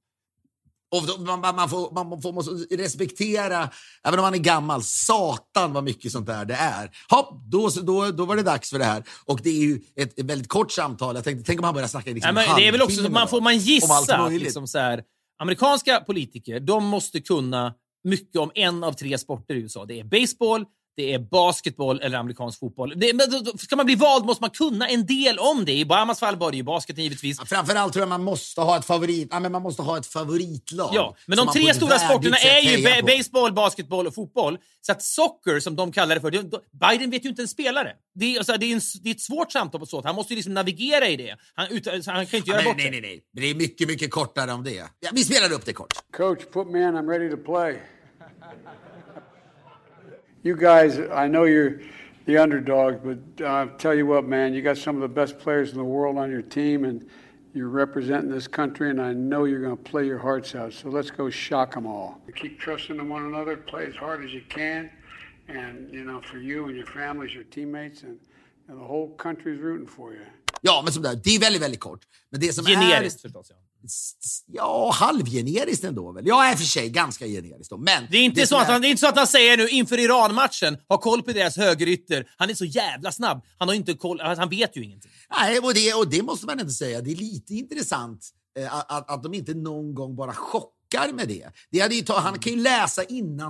[0.93, 3.69] Och man, man, får, man får, måste respektera,
[4.05, 6.91] även om man är gammal, satan vad mycket sånt där det är.
[7.09, 9.05] Hopp, då, då, då var det dags för det här.
[9.25, 11.15] Och det är ju ett, ett väldigt kort samtal.
[11.15, 13.41] Jag tänkte, tänk om han börjar snacka liksom Nej, det är väl också, man får
[13.41, 15.03] man gissa liksom så här,
[15.39, 17.75] amerikanska politiker, de måste kunna
[18.05, 19.85] mycket om en av tre sporter i USA.
[19.85, 20.65] Det är baseball,
[20.97, 22.93] det är basketboll eller amerikansk fotboll.
[22.97, 23.27] Det, men
[23.59, 25.73] ska man bli vald måste man kunna en del om det.
[25.73, 27.37] I Obamas fall var det ju basketen givetvis.
[27.39, 30.07] Ja, Framförallt tror jag man måste ha ett favorit, ja, men man måste ha ett
[30.07, 30.91] favoritlag.
[30.93, 34.59] Ja, men de tre stora sporterna är ju baseball, basketboll och fotboll.
[34.81, 36.51] Så att soccer, som de kallar det för, det,
[36.81, 37.93] Biden vet ju inte en spelare.
[38.15, 40.07] Det är, alltså, det är, en, det är ett svårt samtal på så sätt.
[40.07, 41.37] Han måste ju liksom navigera i det.
[41.55, 43.01] Han, ut, alltså, han kan ju inte Ja, göra men, bort nej, det.
[43.01, 43.21] nej, nej.
[43.33, 44.75] Det är mycket, mycket kortare om det.
[45.01, 45.93] Ja, vi spelar upp det kort.
[46.17, 46.95] Coach, put me in.
[46.95, 47.77] I'm ready to play.
[50.45, 51.81] You guys, I know you're
[52.27, 55.71] the underdogs, but uh, tell you what, man, you got some of the best players
[55.71, 57.09] in the world on your team, and
[57.55, 60.73] you're representing this country, and I know you're going to play your hearts out.
[60.73, 62.21] So let's go shock them all.
[62.35, 63.57] Keep trusting in one another.
[63.57, 64.91] Play as hard as you can,
[65.47, 68.19] and you know, for you and your families, your teammates, and,
[68.67, 70.27] and the whole country's rooting for you.
[70.65, 72.01] Ja, men som där, det är väldigt, väldigt kort.
[72.31, 73.23] Men det som Generiskt är...
[73.23, 73.47] förstås.
[73.51, 73.57] Ja.
[74.47, 76.27] Ja, halvgeneriskt ändå väl.
[76.27, 77.77] Ja, i och för sig ganska generiskt då.
[77.77, 79.57] Men Det är, inte så som att han, det är inte så att han säger
[79.57, 82.31] nu inför Iran-matchen, har koll på deras högerytter.
[82.37, 83.45] Han är så jävla snabb.
[83.59, 85.11] Han har inte koll, han vet ju ingenting.
[85.41, 87.01] Nej, och det, och det måste man inte säga.
[87.01, 90.82] Det är lite intressant eh, att, att, att de inte någon gång bara chockar
[91.13, 91.49] med det.
[91.71, 93.03] det hade ju ta, han kan ju läsa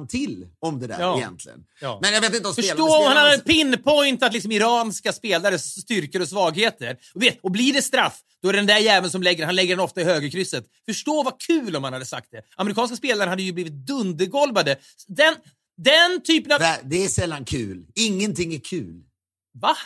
[0.07, 1.17] till om det där Ja.
[1.19, 1.65] egentligen.
[1.81, 1.99] Ja.
[2.03, 2.77] Men jag vet inte om spelarna...
[2.77, 6.97] Förstå om han hade pinpointat liksom iranska spelares styrkor och svagheter.
[7.15, 9.55] Och, vet, och blir det straff, då är det den där jäveln som lägger han
[9.57, 10.65] lägger den ofta i högerkrysset.
[10.87, 12.43] Förstå vad kul om han hade sagt det.
[12.57, 14.77] Amerikanska spelare hade ju blivit dundergolvade.
[15.09, 15.35] Den,
[15.77, 16.59] den typen av...
[16.59, 17.87] Det- Det är sällan kul.
[17.95, 19.03] Ingenting är kul.
[19.61, 19.77] Va?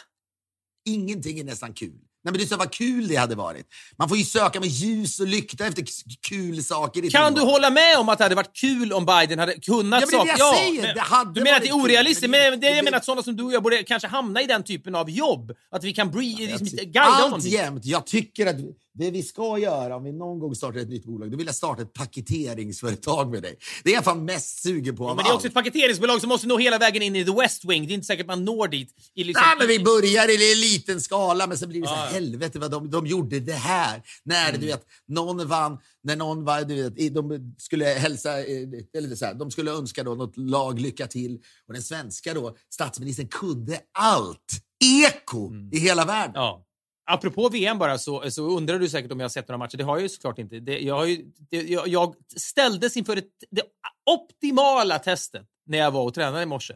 [0.88, 1.98] Ingenting är nästan kul.
[2.26, 3.66] Nej, men du sa vad kul det hade varit.
[3.98, 5.84] Man får ju söka med ljus och lykta efter
[6.28, 7.04] kul saker.
[7.04, 10.00] i Kan du hålla med om att det hade varit kul om Biden hade kunnat
[10.12, 10.54] Ja, saker?
[10.56, 10.82] säger.
[10.82, 10.94] men
[11.34, 12.30] Det du menar att det är orealistiskt?
[12.30, 14.46] men Men det- jag menar att sådana som du och jag borde kanske hamna i
[14.46, 15.52] den typen av jobb.
[15.70, 17.32] Att vi kan bry, liksom, guida honom.
[17.32, 17.84] Alltjämt.
[17.84, 18.56] Jag tycker att
[18.98, 21.54] det vi ska göra om vi någon gång startar ett nytt bolag, då vill jag
[21.54, 23.58] starta ett paketeringsföretag med dig.
[23.84, 26.28] Det är jag fan mest sugen på av Men det är också ett paketeringsbolag som
[26.28, 27.86] måste nå hela vägen in i the West Wing.
[27.86, 28.94] Det är inte säkert man når dit.
[29.14, 31.94] I liksom, Nej, men vi börjar i en liten skala, men sen blir det så
[31.94, 32.12] här, Ja.
[32.12, 34.02] helvete vad de, de gjorde det här.
[34.24, 34.60] När Mm.
[34.60, 39.24] du vet, någon vann, när någon var, du vet, de skulle hälsa, eh, eller så
[39.24, 41.38] här, de skulle önska då något lag lycka till.
[41.68, 44.62] Och den svenska då, statsministern kunde allt.
[45.04, 46.36] Eko i hela världen.
[46.36, 46.42] Mm.
[46.44, 46.62] Ja.
[47.06, 49.76] Apropå VM bara så, så undrar du säkert om jag har sett några matcher.
[49.76, 50.60] Det har jag ju såklart inte.
[50.60, 53.62] Det, jag, har ju, det, jag, jag ställdes inför ett, det
[54.10, 56.74] optimala testet när jag var och tränade i morse.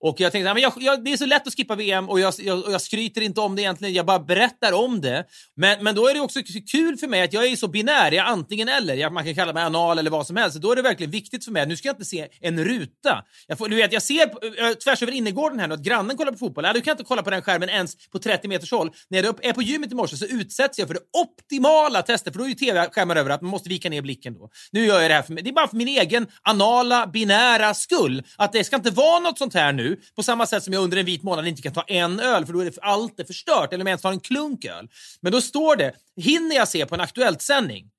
[0.00, 2.34] Och jag tänkte, att jag, jag, det är så lätt att skippa VM och jag,
[2.38, 5.24] jag, jag skryter inte om det egentligen, jag bara berättar om det.
[5.56, 6.40] Men, men då är det också
[6.72, 8.94] kul för mig att jag är så binär, jag är antingen eller.
[8.94, 10.56] Jag, man kan kalla mig anal eller vad som helst.
[10.56, 11.66] Då är det verkligen viktigt för mig.
[11.66, 13.24] Nu ska jag inte se en ruta.
[13.46, 16.38] Jag, får, du vet, jag ser tvärs över innergården här nu att grannen kollar på
[16.38, 16.64] fotboll.
[16.64, 18.90] Ja, du kan inte kolla på den skärmen ens på 30 meters håll.
[19.08, 22.32] När jag är är på gymmet i morse så utsätts jag för det optimala testet,
[22.32, 24.50] för då är ju tv-skärmar över att man måste vika ner blicken då.
[24.72, 25.42] Nu gör jag det här för mig.
[25.42, 28.22] Det är bara för min egen anala, binära skull.
[28.36, 30.96] Att det ska inte vara något sånt här nu, på samma sätt som jag under
[30.96, 33.72] en vit månad inte kan ta en öl, för då är det allt är förstört,
[33.72, 34.88] eller om jag ens tar en klunk öl.
[35.20, 37.90] Men då står det, hinner jag se på en Aktuellt-sändning?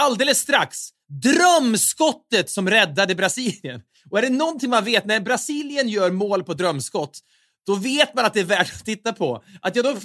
[0.00, 3.82] Alldeles strax, drömskottet som räddade Brasilien.
[4.10, 7.18] Och är det någonting man vet, när Brasilien gör mål på drömskott,
[7.66, 9.42] då vet man att det är värt att titta på.
[9.62, 9.96] Att jag då,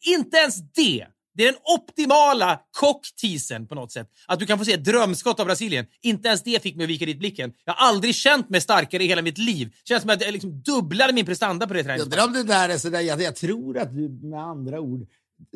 [0.00, 1.06] inte ens det.
[1.34, 4.08] Det är den optimala cockteasern på något sätt.
[4.26, 5.86] Att du kan få se ett drömskott av Brasilien.
[6.02, 7.52] Inte ens det fick mig att vika dit blicken.
[7.64, 9.68] Jag har aldrig känt mig starkare i hela mitt liv.
[9.68, 12.32] Det Känns som att jag liksom dubblade min prestanda på det Jag drömde undrar om
[12.32, 15.06] det där är jag, jag tror att du med andra ord,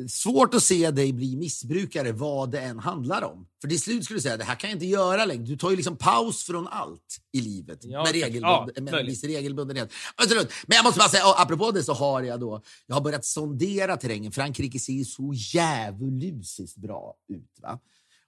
[0.09, 3.47] svårt att se dig bli missbrukare vad det än handlar om.
[3.61, 5.43] För till slut skulle du säga, det här kan jag inte göra längre.
[5.43, 7.79] Du tar ju liksom paus från allt i livet.
[7.81, 9.91] Ja, med regelbund, Ja, med en viss regelbundenhet.
[10.15, 10.49] Absolut.
[10.67, 13.25] Men jag måste bara säga, och apropå det så har jag då, jag har börjat
[13.25, 14.31] sondera terrängen.
[14.31, 17.59] Frankrike ser ju så djävulusiskt bra ut.
[17.61, 17.79] Va?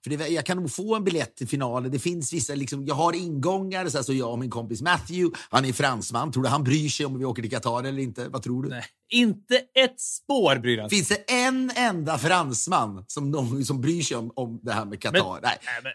[0.04, 1.90] För det, jag kan nog få en biljett till finalen.
[1.90, 5.38] Det finns vissa, liksom, jag har ingångar, så, här, så jag och min kompis Matthew,
[5.50, 6.32] han är fransman.
[6.32, 8.28] Tror du han bryr sig om vi åker till Qatar eller inte?
[8.28, 8.68] Vad tror du?
[8.68, 10.98] Nej, inte ett spår bryr han sig.
[10.98, 15.02] Finns det en enda fransman som, någon, som bryr sig om, om det här med
[15.02, 15.40] Qatar?
[15.42, 15.58] Nej.
[15.64, 15.92] Nej, men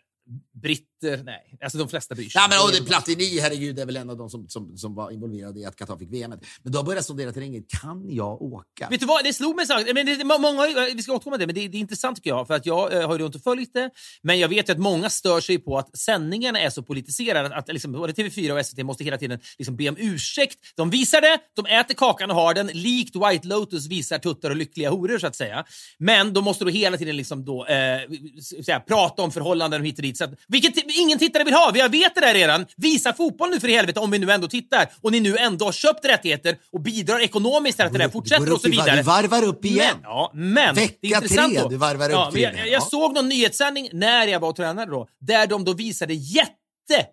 [0.62, 1.58] britter, nej.
[1.64, 2.42] Alltså de flesta bryr sig.
[2.42, 5.12] Ja, men, och det, Platini, herregud, är väl en av de som, som, som var
[5.12, 6.34] involverade i att Qatar fick VM.
[6.64, 7.64] Men då har jag sondera terrängen.
[7.82, 8.88] Kan jag åka?
[8.90, 11.54] Vet du vad, det slog mig men det, det, många, vi ska återkomma till det,
[11.54, 13.74] men det, det är intressant tycker jag, för att jag eh, har ju inte följt
[13.74, 13.90] det,
[14.22, 17.70] men jag vet ju att många stör sig på att sändningarna är så politiserade, att,
[17.70, 20.60] att liksom, både TV4 och SVT måste hela tiden liksom be om ursäkt.
[20.76, 24.56] De visar det, de äter kakan och har den, likt White Lotus visar tuttar och
[24.56, 25.66] lyckliga horor så att säga.
[26.00, 28.00] Men de måste då hela tiden liksom då, eh,
[28.66, 31.72] säga, prata om förhållanden och hit och dit, så att, vilket ingen tittare vill ha.
[31.76, 32.66] Jag vet det där redan.
[32.78, 35.66] Visa fotboll nu för i helvete om vi nu ändå tittar och ni nu ändå
[35.66, 38.96] har köpt rättigheter och bidrar ekonomiskt till att det där fortsätter och så vidare.
[38.96, 39.88] Du varvar upp igen.
[39.94, 42.68] Men, ja, men Vecka det är intressant tre, du varvar upp ja, jag, jag, jag
[42.68, 42.82] ja.
[42.82, 46.52] såg någon nyhetssändning när jag var och tränade då, där de då visade jätte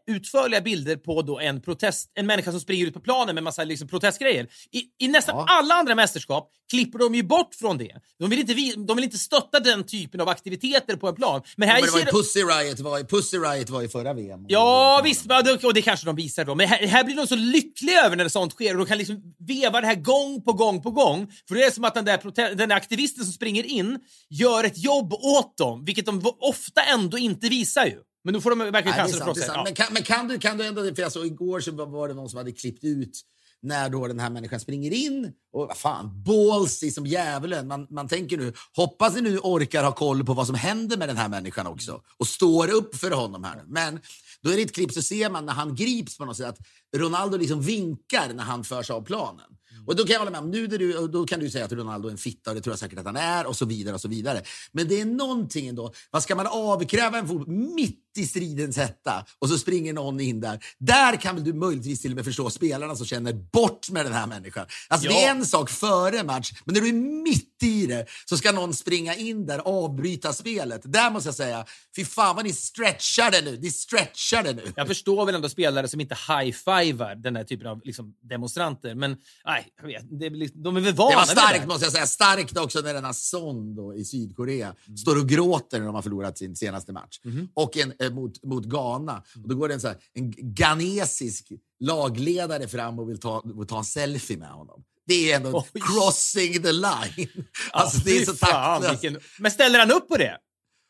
[0.06, 3.64] utförliga bilder på då en, protest, en människa som springer ut på planen med massa
[3.64, 4.46] liksom protestgrejer.
[4.72, 5.46] I, I nästan Ja.
[5.48, 7.92] alla andra mästerskap klipper de ju bort från det.
[8.18, 8.54] De vill, inte,
[8.86, 11.42] de vill inte stötta den typen av aktiviteter på en plan.
[11.56, 14.44] Men här Men det var ju Pussy Riot var, Pussy Riot var i förra VM.
[14.48, 15.24] Ja, visst.
[15.28, 16.54] ja, Och det kanske de visar då.
[16.54, 19.22] Men här, här blir de så lyckliga över när sånt sker och de kan liksom
[19.48, 21.32] veva det här gång på gång på gång.
[21.48, 23.98] För det är som att den där, den där aktivisten som springer in
[24.30, 27.98] gör ett jobb åt dem, vilket de ofta ändå inte visar ju.
[28.24, 29.40] Men då får de verkligen chansen frossa.
[29.40, 29.52] sant.
[29.56, 29.64] Ja.
[29.64, 30.82] Men, kan, men kan, du, kan du ändå...
[30.94, 33.20] För såg igår så var- var det någon som hade klippt ut
[33.62, 35.32] när då den här människan springer in.
[35.52, 37.68] Och vad fan, ballsy som djävulen.
[37.68, 41.08] Man, man tänker nu, hoppas ni nu orkar ha koll på vad som händer med
[41.08, 42.00] den här människan också.
[42.16, 43.62] Och står upp för honom här nu.
[43.66, 44.00] Men
[44.42, 46.58] då är det ett klipp så ser man när han grips på något sätt att
[46.96, 49.46] Ronaldo liksom vinkar när han förs av planen.
[49.86, 51.72] Och då kan jag hålla med om, nu är du, då kan du säga att
[51.72, 53.94] Ronaldo är en fitta och det tror jag säkert att han är och så vidare
[53.94, 54.42] och så vidare.
[54.72, 59.24] Men det är någonting ändå, vad ska man avkräva en fotboll mitt i stridens hetta
[59.38, 60.64] och så springer någon in där.
[60.78, 64.12] Där kan väl du möjligtvis till och med förstå spelarna som känner bort med den
[64.12, 64.66] här människan.
[64.88, 65.30] Alltså det är Ja.
[65.30, 66.92] en sak före match, men när du är
[67.22, 70.80] mitt i det så ska någon springa in där och avbryta spelet.
[70.84, 71.64] Där måste jag säga,
[71.96, 73.58] fy fan vad ni stretchar det nu.
[73.62, 74.72] Ni stretchar det nu.
[74.76, 79.16] Jag förstår väl ändå spelare som inte high-fivar den här typen av liksom, demonstranter, men
[79.44, 81.92] nej, jag vet, det är, liksom- de är väl vana Det var starkt måste jag
[81.92, 82.06] säga.
[82.06, 86.38] Starkt också när denna Son då, i Sydkorea står och gråter när de har förlorat
[86.38, 87.20] sin senaste match.
[87.54, 89.22] Och en, eh, mot, mot Ghana.
[89.42, 93.68] Och då går det en, så här, en ghanesisk lagledare fram och vill ta, och
[93.68, 94.84] ta en selfie med honom.
[95.06, 95.80] Det är ändå Oj.
[95.80, 97.44] crossing the line.
[97.72, 100.38] Alltså, det är så fan, vilken- Men ställer han upp på det?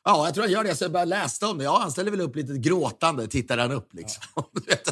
[0.04, 0.76] Ja, jag tror han gör det.
[0.76, 1.64] Så jag bara läste om det.
[1.64, 4.22] Ja, han ställer väl upp lite gråtande, tittar han upp liksom.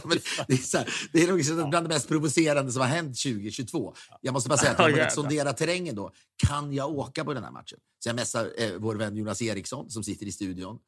[0.04, 2.88] Men det, är så här, det är nog liksom bland det mest provocerande som har
[2.88, 3.94] hänt 2022.
[4.20, 6.12] Jag måste bara säga att Ja, jag har sondera terrängen då.
[6.48, 7.78] Kan jag åka på den här matchen?
[7.98, 10.78] Så jag messar eh, vår vän Jonas Eriksson som sitter i studion.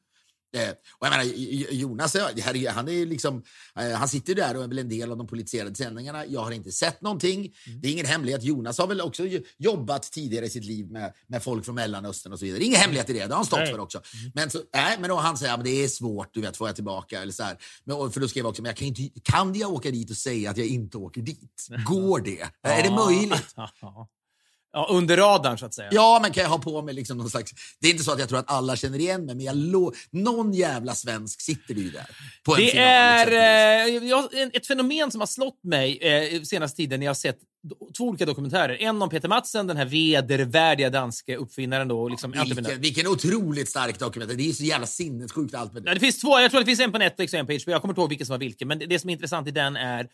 [0.55, 1.23] Eh, och jag menar,
[1.73, 2.15] Jonas,
[2.75, 3.43] han är liksom,
[3.79, 6.25] eh, han sitter där och är väl en del av de politiserade sändningarna.
[6.25, 7.39] Jag har inte sett någonting.
[7.39, 7.81] Mm.
[7.81, 8.43] Det är ingen hemlighet.
[8.43, 9.23] Jonas har väl också
[9.57, 12.63] jobbat tidigare i sitt liv med, med folk från Mellanöstern och så vidare.
[12.63, 13.19] Ingen hemlighet i det.
[13.19, 13.71] Det har han stått Nej.
[13.71, 14.01] för också.
[14.33, 16.75] Men, så, nej, men då han säger att det är svårt, du vet, får jag
[16.75, 17.21] tillbaka?
[17.21, 17.57] Eller så här.
[17.83, 20.17] Men, för då skrev jag också, men jag kan, inte, kan jag åka dit och
[20.17, 21.67] säga att jag inte åker dit?
[21.85, 22.41] Går det?
[22.61, 23.55] Är det möjligt?
[24.75, 25.89] Ja, under radarn så att säga.
[25.91, 27.51] Ja, men kan jag ha på mig liksom någon slags...
[27.79, 29.93] Det är inte så att jag tror att alla känner igen mig, men jag lo...
[30.11, 32.05] någon jävla svensk sitter det ju där.
[32.43, 33.31] På en Det final, är
[33.87, 37.37] eh, jag, ett fenomen som har slått mig eh, senaste tiden när jag har sett
[37.97, 38.77] två olika dokumentärer.
[38.81, 42.09] En om Peter Madsen, den här vedervärdiga danske uppfinnaren då.
[42.09, 42.69] Liksom, entreprenör.
[42.69, 44.35] Vilken, vilken otroligt stark dokumentär.
[44.35, 45.89] Det är så jävla sinnessjukt allt med det.
[45.89, 46.39] Ja, det finns två.
[46.39, 47.71] Jag tror det finns en på Netflix och en på HBO.
[47.71, 48.67] Jag kommer inte ihåg vilken som var vilken.
[48.67, 50.07] Men det, det som är intressant i den är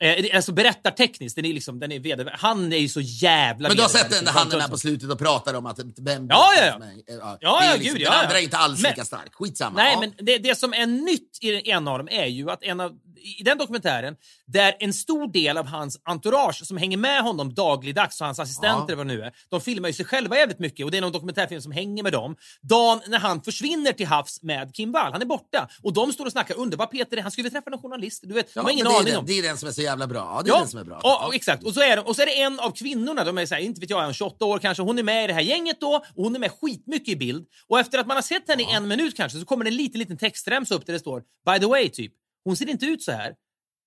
[0.00, 2.34] Eh, alltså berättartekniskt, den är liksom, den är vedervärd.
[2.38, 4.78] Han är ju så jävla Men du har sett den där han är med på
[4.78, 7.38] slutet och pratar om att vem Ja, ja, ja.
[7.40, 8.38] Ja, liksom, gud, Den ja, andra ja.
[8.38, 9.34] är inte alls Men- lika stark.
[9.34, 9.76] Skitsamma.
[9.76, 10.00] Nej, ja.
[10.00, 12.80] men det, det som är nytt i den ena av dem är ju att en
[12.80, 12.92] av,
[13.38, 18.20] i den dokumentären, där en stor del av hans entourage som hänger med honom dagligdags
[18.20, 18.96] och hans assistenter Ja.
[18.96, 21.12] vad det nu är, de filmar ju sig själva jävligt mycket och det är någon
[21.12, 22.36] dokumentärfilm som hänger med dem.
[22.62, 26.26] Dagen när han försvinner till havs med Kim Wall, han är borta och de står
[26.26, 28.84] och snackar, vad Peter han skulle träffa någon journalist, du vet, de Ja, har ingen
[28.84, 29.26] men det är aning den, om.
[29.26, 30.18] Det är den som är så jävla bra.
[30.36, 31.24] Ja, det är Ja, den som är bra.
[31.26, 31.64] och, exakt.
[31.64, 33.62] Och så, är de, och så är det en av kvinnorna, de är så här,
[33.62, 35.94] inte vet jag, en 28 år kanske, hon är med i det här gänget då
[36.14, 37.46] och hon är med skitmycket i bild.
[37.68, 39.76] Och efter att man har sett henne i en minut kanske så kommer det en
[39.76, 42.12] liten, liten textremsa upp där det står By the way, typ,
[42.48, 43.34] hon ser inte ut så här.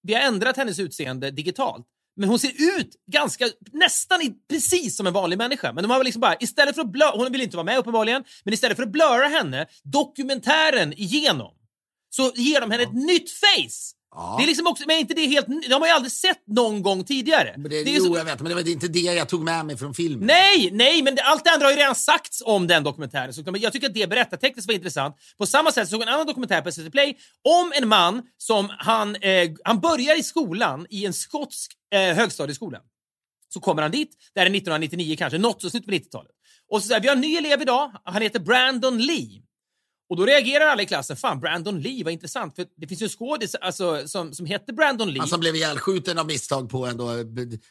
[0.03, 1.85] Vi har ändrat hennes utseende digitalt.
[2.15, 5.73] Men hon ser ut ganska, nästan i, precis som en vanlig människa.
[5.73, 8.23] Men de har liksom bara, istället för att blöra, hon vill inte vara med uppenbarligen,
[8.43, 11.53] men istället för att blöra henne, dokumentären igenom,
[12.09, 13.95] så ger de henne ett nytt face.
[14.15, 14.35] Ja.
[14.39, 17.03] Det är liksom också, men inte det helt, de har ju aldrig sett någon gång
[17.03, 17.53] tidigare.
[17.57, 19.43] Men det, Det är jo, så- jag vet, men det var inte det jag tog
[19.43, 20.27] med mig från filmen.
[20.27, 23.33] Nej, nej, men det, allt det andra har ju redan sagts om den dokumentären.
[23.33, 25.15] Så jag tycker att det berättartekniskt var intressant.
[25.37, 27.17] På samma sätt såg jag en annan dokumentär på SVT Play
[27.49, 32.79] om en man som han, eh, han börjar i skolan i en skotsk eh, högstadieskola.
[33.53, 36.31] Så kommer han dit, det här är 1999 kanske, något så slutet på 90-talet.
[36.71, 39.41] Och så säger vi har en ny elev idag, han heter Brandon Lee.
[40.11, 43.03] Och då reagerar alla i klassen, fan Brandon Lee, vad intressant, för det finns ju
[43.03, 45.19] en skådis alltså, som, som heter Brandon Lee.
[45.19, 47.23] Han som blev ihjälskjuten av misstag på ändå eh,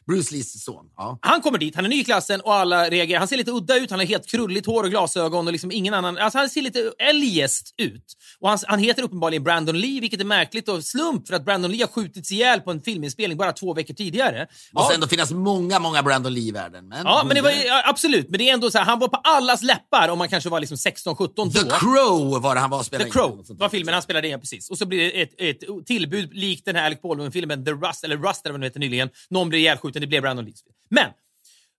[0.07, 0.87] Bruce Lees son.
[0.97, 1.19] Ja.
[1.23, 3.19] Han kommer dit, han är ny i klassen och alla reagerar.
[3.19, 5.95] Han ser lite udda ut, han har helt krulligt hår och glasögon och liksom ingen
[5.95, 6.19] annan...
[6.19, 8.05] Alltså han ser lite eljest ut.
[8.41, 11.71] Och han, han heter uppenbarligen Brandon Lee, vilket är märkligt och slump för att Brandon
[11.71, 14.47] Lee har skjutits ihjäl på en filminspelning bara två veckor tidigare.
[14.73, 14.91] Ja.
[14.95, 16.89] ändå finnas många, många Brandon Lee i världen.
[16.89, 18.31] Men, Ja, men det var, ja, absolut.
[18.31, 20.61] Men det är ändå så här, han var på allas läppar om man kanske var
[20.61, 21.51] liksom 16-17 då.
[21.51, 23.13] The Crow var det han var och spelade The in.
[23.13, 24.71] Crow sånt var filmen han spelade in, precis.
[24.71, 28.17] Och så blir det ett, ett tillbud likt den här Alec Baldwin-filmen The Rust, eller
[28.17, 29.11] Rust eller vad den heter nyligen.
[29.31, 30.65] Någon blir ihjälskjuten, det blev Brandon Lees.
[30.89, 31.11] Men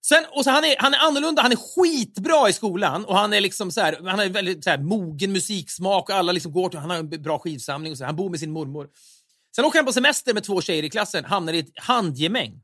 [0.04, 3.32] Sen, och så han, är, han är annorlunda, han är skitbra i skolan och han
[3.32, 6.68] är liksom så här, han har väldigt så här, mogen musiksmak och alla liksom går
[6.68, 8.04] till Han har en bra skivsamling och så.
[8.04, 8.88] Han bor med sin mormor.
[9.56, 12.60] Sen åker han på semester med två tjejer i klassen, hamnar i ett handgemäng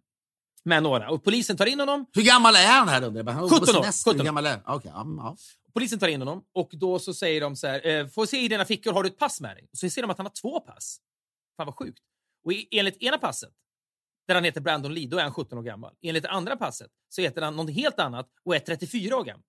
[0.65, 2.07] med några och polisen tar in honom.
[2.13, 3.33] Hur gammal är han här undrar jag?
[3.33, 4.11] Han åker på 17 år, semester.
[4.11, 4.21] 17.
[4.21, 4.77] Hur gammal är han?
[4.77, 5.37] Okej, ja, ja.
[5.79, 8.49] Polisen tar in honom och då så säger de så här, eh, får se i
[8.49, 9.69] dina fickor, har du ett pass med dig?
[9.73, 11.01] Och så ser de att han har två pass.
[11.57, 11.99] Fan vad sjukt.
[12.45, 13.53] Och enligt ena passet,
[14.27, 15.95] där han heter Brandon Lee, då är han 17 år gammal.
[16.03, 19.43] Enligt det andra passet så heter han något helt annat och är 34 år gammal.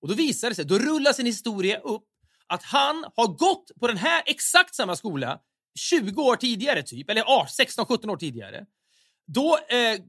[0.00, 2.08] Och då visar det sig, då rullas en historia upp
[2.46, 5.40] att han har gått på den här exakt samma skola
[5.78, 8.66] 20 år tidigare typ, eller 16-17 år tidigare.
[9.26, 10.00] Då eh,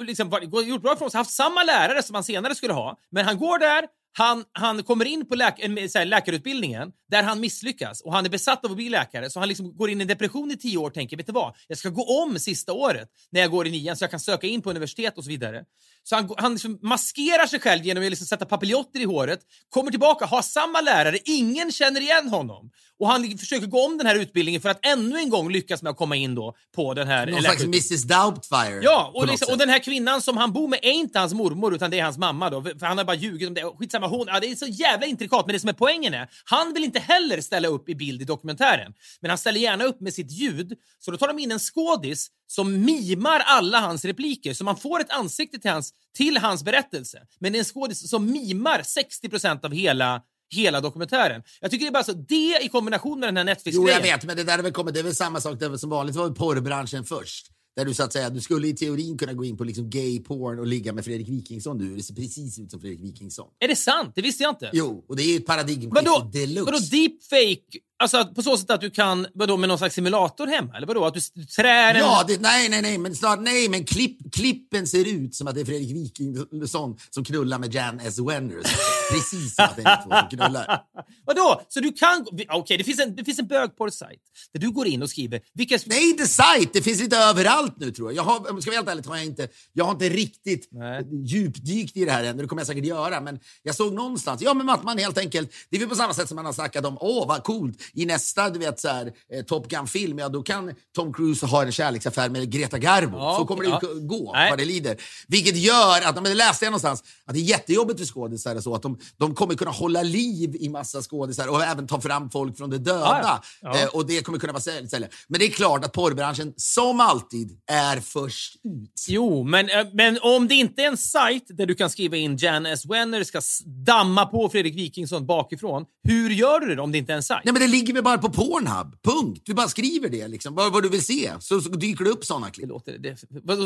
[0.00, 3.38] liksom, gjort bra ifrån sig, haft samma lärare som han senare skulle ha, men han
[3.38, 5.54] går där, han, han kommer in på läk,
[5.90, 9.38] så här, läkarutbildningen där han misslyckas och han är besatt av att bli läkare så
[9.38, 11.54] han liksom går in i en depression i tio år och tänker, vet du vad,
[11.68, 14.46] jag ska gå om sista året när jag går i nian så jag kan söka
[14.46, 15.64] in på universitet och så vidare.
[16.04, 19.90] Så han, han liksom maskerar sig själv genom att liksom sätta papiljotter i håret, kommer
[19.90, 22.70] tillbaka, har samma lärare, ingen känner igen honom.
[22.98, 25.90] Och han försöker gå om den här utbildningen för att ännu en gång lyckas med
[25.90, 27.62] att komma in då på den här Någon slags.
[27.62, 28.80] Mrs Doubtfire.
[28.82, 31.74] Ja, och, liksom, och den här kvinnan som han bor med är inte hans mormor
[31.74, 32.62] utan det är hans mamma då.
[32.62, 33.62] För han har bara ljugit om det.
[33.78, 35.46] Skitsamma, hon, ja, det är så jävla intrikat.
[35.46, 38.24] Men det som är poängen är, han vill inte heller ställa upp i bild i
[38.24, 38.92] dokumentären.
[39.20, 40.72] Men han ställer gärna upp med sitt ljud.
[40.98, 44.54] Så då tar de in en skådis som mimar alla hans repliker.
[44.54, 47.18] Så man får ett ansikte till hans, till hans berättelse.
[47.38, 50.22] Men det är en skådis som mimar 60% av hela
[50.54, 51.42] hela dokumentären.
[51.60, 53.88] Jag tycker det är bara så, det i kombination med den här Jo, Netflix-grejen.
[53.94, 55.58] jag vet, men det där är väl, kommit, det är väl samma sak.
[55.58, 57.46] Det är väl som vanligt var väl porrbranschen först.
[57.76, 60.20] Där du så att säga, du skulle i teorin kunna gå in på liksom gay
[60.20, 61.78] porn och ligga med Fredrik Wikingsson.
[61.78, 63.48] Du, det ser precis ut som Fredrik Wikingsson.
[63.60, 64.12] Är det sant?
[64.14, 64.70] Det visste jag inte.
[64.72, 66.72] Jo, och det är ju ett paradigmskifte deluxe.
[66.72, 67.78] vadå deepfake?
[68.02, 70.76] Alltså på så sätt att du kan, vadå med någon slags simulator hemma?
[70.76, 71.04] Eller vadå?
[71.04, 72.00] Att du trär en...
[72.00, 75.54] Ja, det, nej, nej, nej, men snart, nej, men klipp, klippen ser ut som att
[75.54, 78.18] det är Fredrik Wikingsson som knullar med Jan S.
[78.18, 78.66] Wenders.
[79.12, 80.82] Precis som att det är ni två som knullar.
[81.26, 81.62] Vadå?
[81.68, 82.26] Så du kan...
[82.48, 84.20] Okej, det finns en, det finns en bögporr-sajt
[84.52, 85.78] där du går in och skriver vilka...
[85.86, 86.72] Nej, inte sajt.
[86.72, 88.16] Det finns lite överallt nu tror jag.
[88.16, 91.06] jag har, ska vara helt ärlig, har jag, inte, jag har inte riktigt Nej.
[91.24, 92.36] djupdykt i det här än.
[92.36, 93.20] Det kommer jag säkert göra.
[93.20, 96.14] Men jag såg någonstans, ja men att man helt enkelt, det är väl på samma
[96.14, 99.12] sätt som man har snackat om, åh vad coolt, i nästa du vet så här,
[99.32, 103.16] eh, Top Gun-film, ja då kan Tom Cruise ha en kärleksaffär med Greta Garbo.
[103.18, 103.94] Ja, så kommer okej, det ja.
[103.94, 104.50] ju gå, Nej.
[104.50, 104.96] vad det lider.
[105.28, 108.74] Vilket gör att, men det läste jag någonstans, att det är jättejobbigt för skådisar så,
[108.74, 112.56] att de, de kommer kunna hålla liv i massa skådisar och även ta fram folk
[112.58, 113.00] från det döda.
[113.00, 113.72] Ja, ja.
[113.74, 113.78] Ja.
[113.80, 115.08] Eh, och det kommer kunna vara sälj- sälja.
[115.28, 119.04] Men det är klart att porrbranschen, som alltid, är först ut.
[119.08, 122.36] Jo, men, eh, men om det inte är en sajt där du kan skriva in
[122.36, 122.86] Jan S.
[122.86, 123.40] Wenner ska
[123.86, 127.44] damma på Fredrik Wikingsson bakifrån, hur gör du det om det inte är en sajt?
[127.44, 129.02] Nej, men det ligger väl bara på Pornhub.
[129.02, 129.42] Punkt.
[129.44, 130.54] Du bara skriver det, liksom.
[130.54, 131.32] vad, vad du vill se.
[131.40, 132.66] Så, så dyker det upp såna klipp.
[132.66, 133.16] Det låter, det,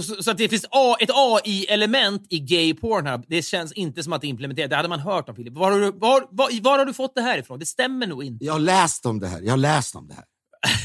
[0.02, 4.12] så, så att det finns A, ett AI-element i gay Pornhub, det känns inte som
[4.12, 4.70] att det är implementerat.
[4.70, 5.54] Det hade man hört om, Filip.
[5.54, 7.58] Var har, du, var, var, var har du fått det här ifrån?
[7.58, 8.44] Det stämmer nog inte.
[8.44, 9.40] Jag har läst om det här.
[9.40, 10.24] Jag har läst om det här.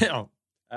[0.08, 0.28] ja,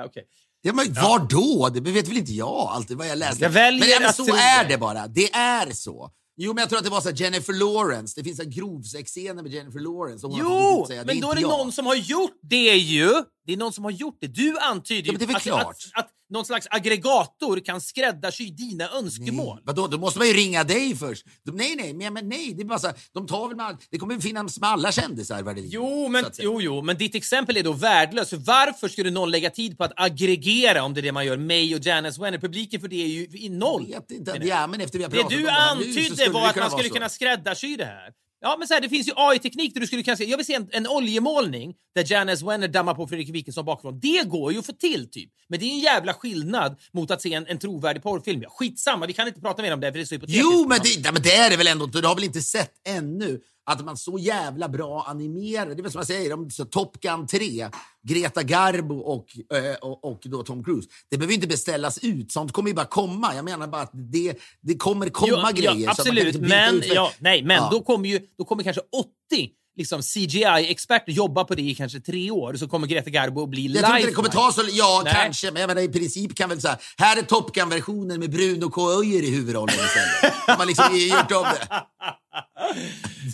[0.05, 0.23] okej.
[0.61, 1.69] Ja, men Var då?
[1.69, 3.43] Det vet väl inte jag alltid vad jag läste.
[3.43, 5.07] Jag väljer men, ja, men att så är det bara.
[5.07, 6.11] Det är så.
[6.37, 8.13] Jo, men jag tror att det var så Jennifer Lawrence.
[8.19, 10.27] Det finns en grovsexscener med Jennifer Lawrence.
[10.27, 11.49] hon Jo, men då är det jag.
[11.49, 13.09] någon som har gjort det ju.
[13.45, 14.27] Det är någon som har gjort det.
[14.27, 15.67] Du antyder Ja, är väl att.
[15.67, 19.55] Att, att någon slags aggregator kan skräddarsy dina önskemål.
[19.55, 19.63] Nej.
[19.65, 21.25] Vadå, då måste man ju ringa dig först.
[21.45, 22.53] De, nej, nej, men, men nej.
[22.53, 25.43] Det, är bara så här, de tar väl med, det kommer finnas med alla kändisar
[25.43, 28.29] vad det Jo men, jo, jo, men ditt exempel är då värdelöst.
[28.29, 31.37] För varför skulle någon lägga tid på att aggregera om det är det man gör?
[31.37, 32.37] Mig och Janice Wenner.
[32.37, 33.85] Publiken för det är ju i noll.
[33.89, 34.41] Jag vet inte.
[34.43, 36.49] Ja, men efter vi har Det du om det här nu så antydde skulle var
[36.49, 38.24] att man skulle kunna skräddarsy det här.
[38.45, 40.25] Ja, men så här, det finns ju AI-teknik där du skulle kunna se.
[40.25, 43.99] Jag vill se en, en oljemålning där Janice Wenner dammar på Fredrik Wikingsson bakifrån.
[43.99, 45.29] Det går ju att få till, typ.
[45.49, 48.41] Men det är en jävla skillnad mot att se en, en trovärdig porrfilm.
[48.41, 50.43] Ja, skitsamma, vi kan inte prata mer om det för det är så hypotetiskt.
[50.43, 52.01] Jo, men det, men det är det väl ändå inte.
[52.01, 55.75] Du har väl inte sett ännu att man så jävla bra animerar.
[55.75, 57.69] Det är som jag säger, om så Top Gun 3,
[58.03, 59.25] Greta Garbo och,
[59.57, 60.89] eh, och, och då Tom Cruise.
[61.09, 62.31] Det behöver inte beställas ut.
[62.31, 63.35] Sånt kommer ju bara komma.
[63.35, 65.85] Jag menar bara att det, det kommer komma Jo, grejer.
[65.85, 67.69] Ja, absolut, men, ja, nej, men Ja.
[67.71, 72.31] Då, kommer ju, då kommer kanske 80 liksom CGI-experter jobba på det i kanske tre
[72.31, 74.09] år, så kommer Greta Garbo att bli Jag tror inte live.
[74.11, 74.61] det kommer ta så...
[74.71, 75.13] Ja, Nej.
[75.13, 75.51] kanske.
[75.51, 77.17] Men jag menar, i princip kan väl så här...
[77.17, 78.91] Är Top Gun-versionen med Bruno K.
[78.91, 80.33] Öijer i huvudrollen istället.
[80.59, 81.67] Har liksom gjort om det.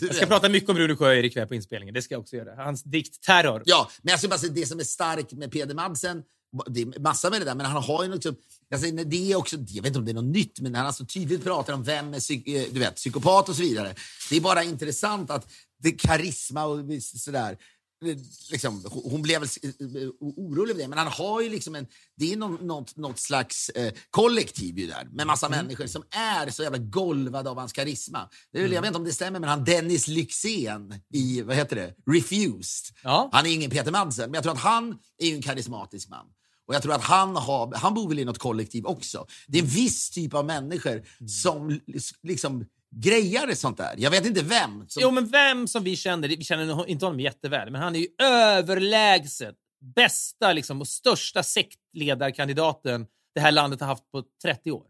[0.00, 1.94] Jag ska prata mycket om Bruno Sjöjer ikväll på inspelningen.
[1.94, 2.64] Det ska jag också göra.
[2.64, 3.62] Hans dikt Terror.
[3.64, 6.22] Ja, men jag skulle bara säga det som är starkt med Peder Madsen,
[6.66, 8.34] det är massa med det där, men han har ju också,
[8.74, 11.04] alltså, det är också, jag vet inte om det är något nytt, men han så
[11.04, 13.94] tydligt pratar om vem är psyk, eh, du vet, psykopat och så vidare.
[14.30, 15.50] Det är bara intressant att
[15.82, 17.58] det karisma och sådär.
[18.04, 18.16] eh,
[18.50, 21.86] Liksom, hon blev väl eh, orolig över det, men han har ju liksom en...
[22.16, 26.62] Det är något, något slags eh, kollektiv ju där med massa människor som är så
[26.62, 28.28] jävla golvade av hans karisma.
[28.52, 31.56] Det är väl, Jag vet inte om det stämmer, men han Dennis Lyxzén i, vad
[31.56, 32.96] heter det, Refused.
[33.02, 33.28] Ja.
[33.32, 36.26] Han är ingen Peter Madsen, men jag tror att han är ju en karismatisk man.
[36.72, 39.26] Och jag tror att han, har, han bor väl i något kollektiv också.
[39.46, 41.80] Det är en viss typ av människor som
[42.22, 43.94] liksom grejar sånt där.
[43.98, 44.88] Jag vet inte vem.
[44.88, 48.00] Som, Jo, men vem som vi känner, vi känner inte honom jätteväl, men han är
[48.00, 49.56] ju överlägset
[49.94, 54.86] bästa liksom, och största sektledarkandidaten det här landet har haft på 30 år.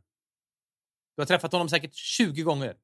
[1.17, 2.75] Du har träffat honom säkert 20 gånger.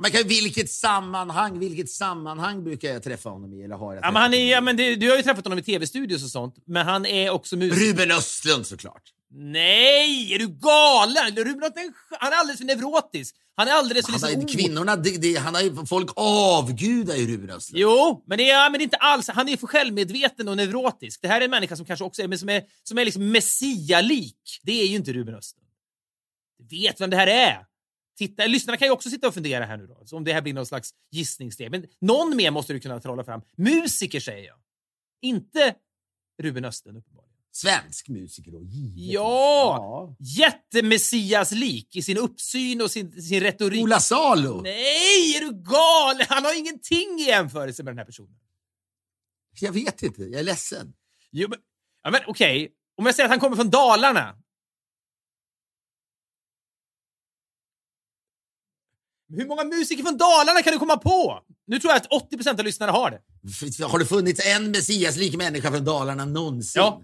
[0.00, 3.62] Men kan, vilket sammanhang vilket sammanhang brukar jag träffa honom i?
[3.62, 5.58] Eller har jag Ja, men han är, ja, men det, du har ju träffat honom
[5.58, 7.86] i tv-studios och sånt, men han är också musiker.
[7.86, 9.02] Ruben Östlund såklart.
[9.30, 11.36] Nej, är du galen?
[11.36, 13.34] Ruben ch- Han är alldeles för neurotisk.
[13.56, 17.50] Han är alldeles för Han liksom, kvinnorna, det, det, han har folk avgudar ju Ruben
[17.50, 17.80] Östlund.
[17.82, 19.28] Jo, men det, är, men det är inte alls.
[19.28, 21.18] Han är för självmedveten och neurotisk.
[21.22, 23.30] Det här är en människa som kanske också är, men som är, som är liksom
[23.30, 24.60] messialik.
[24.62, 25.68] Det är ju inte Ruben Östlund.
[26.58, 27.58] Du vet vem det här är.
[28.18, 30.52] Titta, lyssnarna kan ju också sitta och fundera här nu då, om det här blir
[30.52, 31.70] någon slags gissningssteg.
[31.70, 33.42] Men någon mer måste du kunna trolla fram.
[33.56, 34.56] Musiker säger jag.
[35.22, 35.74] Inte
[36.42, 37.34] Ruben Östlund uppenbarligen.
[37.52, 39.12] Svensk musiker då, givetvis.
[39.12, 40.16] Ja!
[40.18, 43.82] Jättemessias-lik i sin uppsyn och sin, sin retorik.
[43.82, 44.60] Ola Salo.
[44.60, 46.26] Nej, är du galen?
[46.28, 48.38] Han har ingenting i jämförelse med den här personen.
[49.60, 50.92] Jag vet inte, jag är ledsen.
[51.30, 51.58] Jo, men,
[52.02, 52.72] ja, men okej.
[52.96, 54.36] Om jag säger att han kommer från Dalarna.
[59.36, 61.38] Hur många musiker från Dalarna kan du komma på?
[61.66, 63.18] Nu tror jag att 80% av lyssnarna har det.
[63.84, 66.82] Har det funnits en Messias-lik människa från Dalarna någonsin?
[66.82, 67.00] Ja.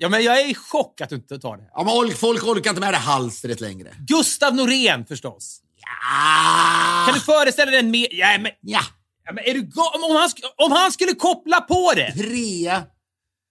[0.00, 1.62] Ja, men jag är i chock att du inte tar det.
[1.74, 3.94] Ja, men folk- orkar inte med det halstret längre.
[3.98, 5.60] Gustav Norén förstås.
[5.76, 7.06] Ja.
[7.06, 8.06] Kan du föreställa dig en mer...
[8.10, 8.80] Ja, men, Ja.
[9.24, 10.30] ja, men är du om, han,
[10.66, 12.12] om han skulle koppla på det!
[12.12, 12.82] Trea.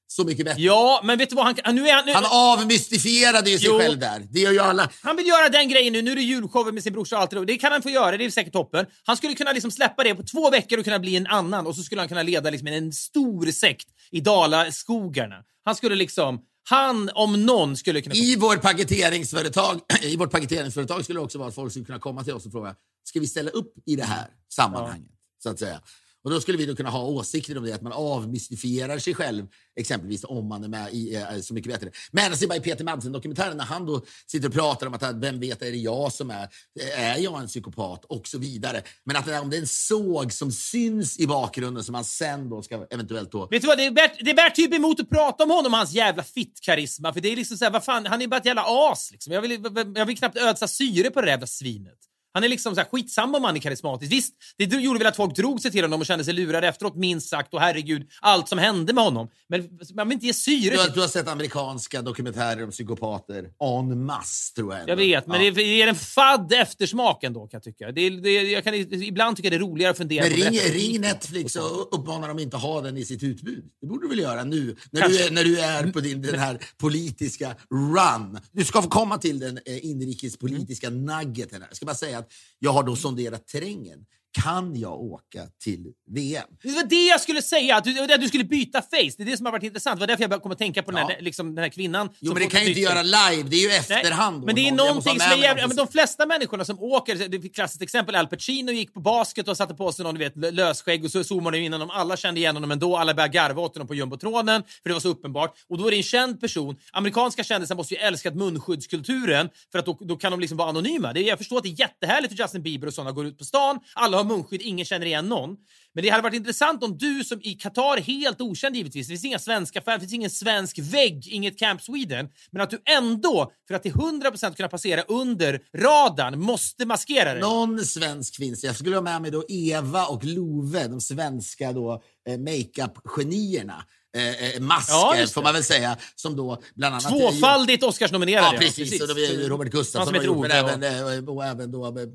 [0.09, 0.61] Så mycket bättre.
[0.61, 1.75] Ja, men vet du vad han.
[1.75, 3.79] Nu är han, nu, Han avmystifierade ju sig Jo.
[3.79, 4.27] själv där.
[4.29, 4.89] Det gör ju alla.
[5.01, 6.01] Han vill göra den grejen nu.
[6.01, 7.45] Nu är det julshower med sin brorsa och allt det.
[7.45, 8.17] Det kan han få göra.
[8.17, 8.85] Det är säkert toppen.
[9.03, 11.67] Han skulle kunna liksom släppa det på två veckor och kunna bli en annan.
[11.67, 15.35] Och så skulle han kunna leda liksom en stor sekt i Dalaskogarna.
[15.65, 16.39] Han skulle liksom...
[16.69, 18.15] Han, om någon, skulle kunna...
[18.15, 22.23] I, vår paketeringsföretag, I vårt paketeringsföretag skulle det också vara att folk skulle kunna komma
[22.23, 25.11] till oss och fråga ska vi ställa upp i det här sammanhanget.
[25.43, 25.81] Så att säga.
[26.27, 29.47] Och Då skulle vi då kunna ha åsikter om det, att man avmystifierar sig själv,
[29.79, 31.91] exempelvis om man är med i eh, Så mycket bättre.
[32.11, 35.39] Men jag bara i Peter Madsen-dokumentären när han då sitter och pratar om att vem
[35.39, 36.49] vet, är det jag som är,
[36.97, 38.81] är jag en psykopat och så vidare.
[39.03, 42.03] Men att det där, om det är en såg som syns i bakgrunden som man
[42.03, 45.09] sen då ska eventuellt då Vet du vad, det bär det bär typ emot att
[45.09, 47.13] prata om honom och hans jävla fittkarisma.
[47.13, 49.33] För det är liksom vad fan, han är bara ett jävla as liksom.
[49.33, 49.63] Jag vill,
[49.95, 52.06] jag vill knappt ödsla syre på det där jävla svinet.
[52.37, 54.11] Han är liksom såhär, skitsamma om han är karismatisk.
[54.11, 56.95] Visst, det gjorde väl att folk drog sig till honom och kände sig lurade efteråt,
[56.95, 57.53] minst sagt.
[57.53, 59.27] Och herregud, allt som hände med honom.
[59.49, 63.49] Men man vill inte ge syre Du har, du har sett amerikanska dokumentärer om psykopater
[63.91, 64.79] en masse, tror jag.
[64.79, 64.91] ändå.
[64.91, 65.51] Jag vet, men Ja.
[65.51, 67.91] det ger en fadd eftersmak ändå kan jag tycka.
[67.91, 70.73] Det, det, jag kan ibland tycka det är roligare att fundera Men på ring, retorik
[70.75, 73.63] ring Netflix och uppmana dem inte ha den i sitt utbud.
[73.81, 75.19] Det borde du väl göra nu, när, Kanske.
[75.19, 78.39] du är, när du är på din, den här politiska run.
[78.51, 81.61] Du ska få komma till den eh, inrikespolitiska nuggeten.
[81.61, 81.67] här.
[81.69, 82.26] Jag ska bara säga att
[82.59, 84.05] jag har då sonderat terrängen.
[84.31, 86.43] Kan jag åka till VM?
[86.63, 88.87] Det var det jag skulle säga, att du, det du skulle byta face.
[89.17, 89.95] Det är det som har varit intressant.
[89.95, 91.15] Det var därför jag kom att tänka på den, här, Ja.
[91.19, 92.09] liksom, den här kvinnan.
[92.19, 93.49] Jo, men det kan ju inte göra live.
[93.49, 94.43] Det är ju efterhand.
[94.43, 95.61] Men det är jag någonting som är jävligt...
[95.61, 99.47] Ja, men de flesta människorna som åker, det klassiskt exempel, Al Pacino gick på basket
[99.47, 101.89] och satte på sig någon du vet, lö- lösskägg och så zoomade de in honom.
[101.89, 102.97] Alla kände igen honom ändå.
[102.97, 105.53] Alla började garva åt honom på jumbotronen för det var så uppenbart.
[105.69, 106.75] Och då är det en känd person.
[106.91, 111.13] Amerikanska kändisar måste ju älska munskyddskulturen för att då, då kan de liksom vara anonyma.
[111.13, 113.45] Det, jag förstår att det är jättehärligt för Justin Bieber och sådana går ut på
[113.45, 113.79] stan.
[113.93, 115.57] Alla har munskydd, ingen känner igen någon.
[115.93, 119.25] Men det hade varit intressant om du som i Qatar, helt okänd givetvis, det finns
[119.25, 123.51] inga svenska fans, det finns ingen svensk vägg, inget Camp Sweden, men att du ändå,
[123.67, 127.41] för att till 100% kunna passera under radarn, måste maskera dig.
[127.41, 128.67] Någon svensk finns det.
[128.67, 133.83] Jag skulle ha med mig då Eva och Love, de svenska då, eh, makeup-genierna.
[134.17, 135.97] Eh, eh, masker, Ja, får man väl säga.
[136.15, 137.09] Som då bland annat...
[137.09, 138.47] Tvåfaldigt Oscarsnominerade.
[138.53, 139.01] Ja, precis.
[139.01, 141.91] Och då är ju Robert Gustafsson har gjort, men även, eh, och även då, eh,
[141.91, 142.07] eh,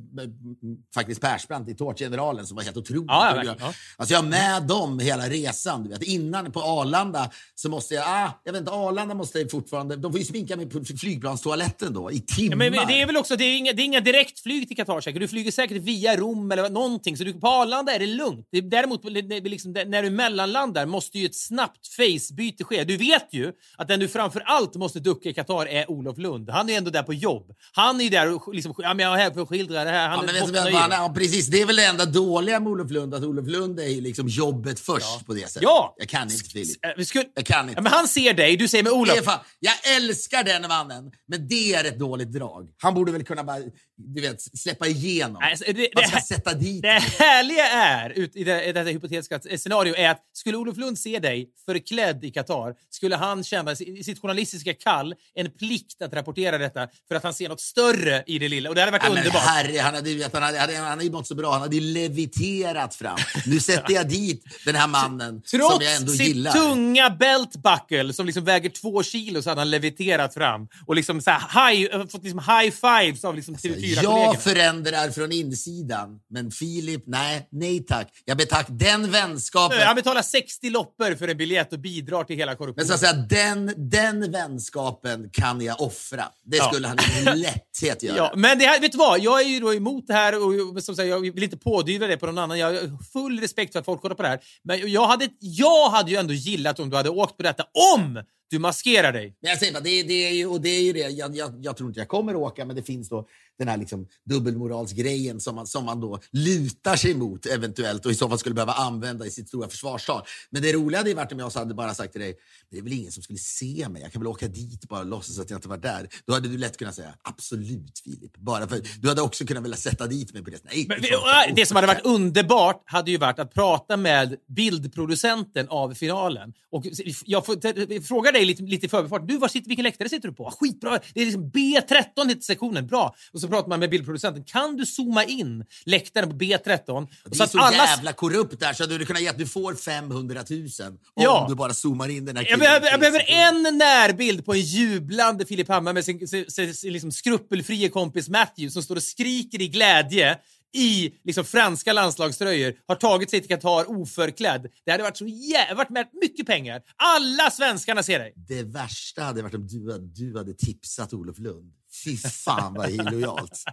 [0.95, 3.05] faktiskt Persbrandt i Tårtgeneralen som var helt otroligt.
[3.09, 3.73] Ja, Och jag- ja.
[3.97, 5.83] Alltså jag har med dem hela resan.
[5.85, 6.03] Du vet.
[6.03, 8.05] Innan på Arlanda så måste jag...
[8.09, 9.97] Ah, jag vet inte, Arlanda måste jag fortfarande...
[9.97, 12.65] De får ju sminka mig på flygplanstoaletten då i timmar.
[12.65, 15.01] Ja, men det är väl också, det är inga, det är inga direktflyg till Qatar
[15.01, 15.21] säkert.
[15.21, 17.17] Du flyger säkert via Rom eller någonting.
[17.17, 18.49] Så du, på Arlanda är det lugnt.
[18.53, 22.85] Är- däremot är liksom, när du mellanlandar måste ju ett snabbt facebyte ske.
[22.85, 26.51] Du vet ju att den du framför allt måste ducka i Qatar är Olof Lund.
[26.51, 27.53] Han är ju ändå där på jobb.
[27.73, 29.91] Han är ju där och liksom, ja, men jag är här för att skildra det
[29.91, 30.09] här.
[30.09, 30.75] Han Ja, är men vad, nöjd.
[30.77, 31.47] han, ja, precis.
[31.47, 34.81] Det är väl det enda dåliga med Olof Lund, att Olof Lund är liksom jobbet
[34.81, 35.63] först på det sättet.
[35.63, 35.95] Ja!
[35.99, 36.85] Jag kan inte Filip.
[36.99, 37.79] Eh, skulle- Jag kan inte.
[37.79, 39.15] Ja, men han ser dig, du säger med Olof.
[39.15, 42.69] Det är fan, jag älskar den mannen, men det är ett dåligt drag.
[42.83, 43.59] Han borde väl kunna bara,
[44.07, 45.43] du vet, släppa igenom.
[45.43, 46.89] Alltså, det- Man det ska här- sätta dit Det
[47.19, 51.19] härliga är, ut, i, det, i detta hypotetiska scenario, är att skulle Olof Lund se
[51.19, 56.59] dig förklädd i Qatar, skulle han känna i sitt journalistiska kall en plikt att rapportera
[56.59, 58.69] detta för att han ser något större i det lilla.
[58.69, 59.43] Och det hade varit Ja, underbart.
[59.43, 61.53] herre, han hade, ju han hade, han hade, han hade mått så bra.
[61.53, 63.19] Han hade leviterat fram.
[63.47, 66.53] Nu sätter jag dit den här mannen som jag ändå Trots sitt gillar.
[66.53, 71.31] tunga beltbuckle som liksom väger två kilo så hade han leviterat fram och liksom så
[71.31, 73.57] här high, fått liksom high fives av liksom
[74.01, 74.25] TV4-kollegorna.
[74.25, 78.09] Jag förändrar från insidan, men Filip, nej, nej tack.
[78.25, 79.79] Jag betack den vänskapen.
[79.81, 82.75] Han betalar 60 loppor för en biljett och bidrar till hela korruptionen.
[82.77, 83.13] Men så att säga,
[83.55, 86.25] den, den vänskapen kan jag offra.
[86.45, 86.65] Det Ja.
[86.73, 88.17] skulle han med lätthet göra.
[88.17, 89.21] Ja, men det här, vet du vad?
[89.21, 92.17] Jag är ju då emot det här och som sagt, jag vill inte pådyvla det
[92.17, 92.59] på någon annan.
[92.59, 94.41] Jag har full respekt för att folk kollar på det här.
[94.65, 97.65] Men jag hade, jag hade ju ändå gillat om du hade åkt på detta
[97.97, 98.23] om
[98.53, 99.37] du maskerar dig.
[99.41, 101.09] Men jag säger bara, det, det, är ju, och det är ju det.
[101.09, 103.29] Jag, jag, jag tror inte jag kommer åka, men det finns då
[103.59, 108.15] den här liksom dubbelmoralsgrejen som man, som man då lutar sig mot eventuellt och i
[108.15, 110.23] så fall skulle behöva använda i sitt stora försvarstal.
[110.51, 112.35] Men det roliga hade varit om jag hade bara sagt till dig,
[112.71, 114.03] det är väl ingen som skulle se mig.
[114.03, 116.09] Jag kan väl åka dit bara och låtsas att jag inte var där.
[116.27, 118.37] Då hade du lätt kunnat säga absolut Filip.
[118.37, 120.65] Bara för, du hade också kunnat vilja sätta dit mig på det.
[120.65, 125.69] Nej, Men, det det som hade varit underbart hade ju varit att prata med bildproducenten
[125.69, 126.53] av finalen.
[126.71, 126.87] Och
[127.25, 129.29] jag får, frågar dig dig lite, lite i förbifart.
[129.29, 130.47] Du, var sitter, vilken läktare sitter du på?
[130.47, 130.99] Ah, Skitbra!
[131.15, 132.87] Det är liksom B13 heter sektionen.
[132.87, 133.15] Bra!
[133.33, 134.45] Och så pratar man med bildproducenten.
[134.45, 136.91] Kan du zooma in läktaren på B13?
[136.91, 139.75] Och Det är så jävla korrupt där så du hade kunnat ge att du får
[139.75, 141.47] 500 000 om Ja.
[141.49, 143.25] du bara zoomar in den här Jag killen behöver, i jag tre behöver
[143.69, 148.29] en närbild på en jublande Filip Hammar med sin, sin, sin, sin liksom skrupelfrie kompis
[148.29, 150.39] Matthew som står och skriker i glädje
[150.75, 154.67] i liksom franska landslagströjor, har tagit sig till Qatar oförklädd.
[154.85, 155.75] Det hade varit så jävla...
[155.75, 156.83] varit värt mycket pengar.
[156.97, 158.33] Alla svenskarna ser dig.
[158.37, 161.73] Det värsta hade varit om du, hade- du hade tipsat Olof Lund.
[162.05, 163.65] Fy fan vad illojalt.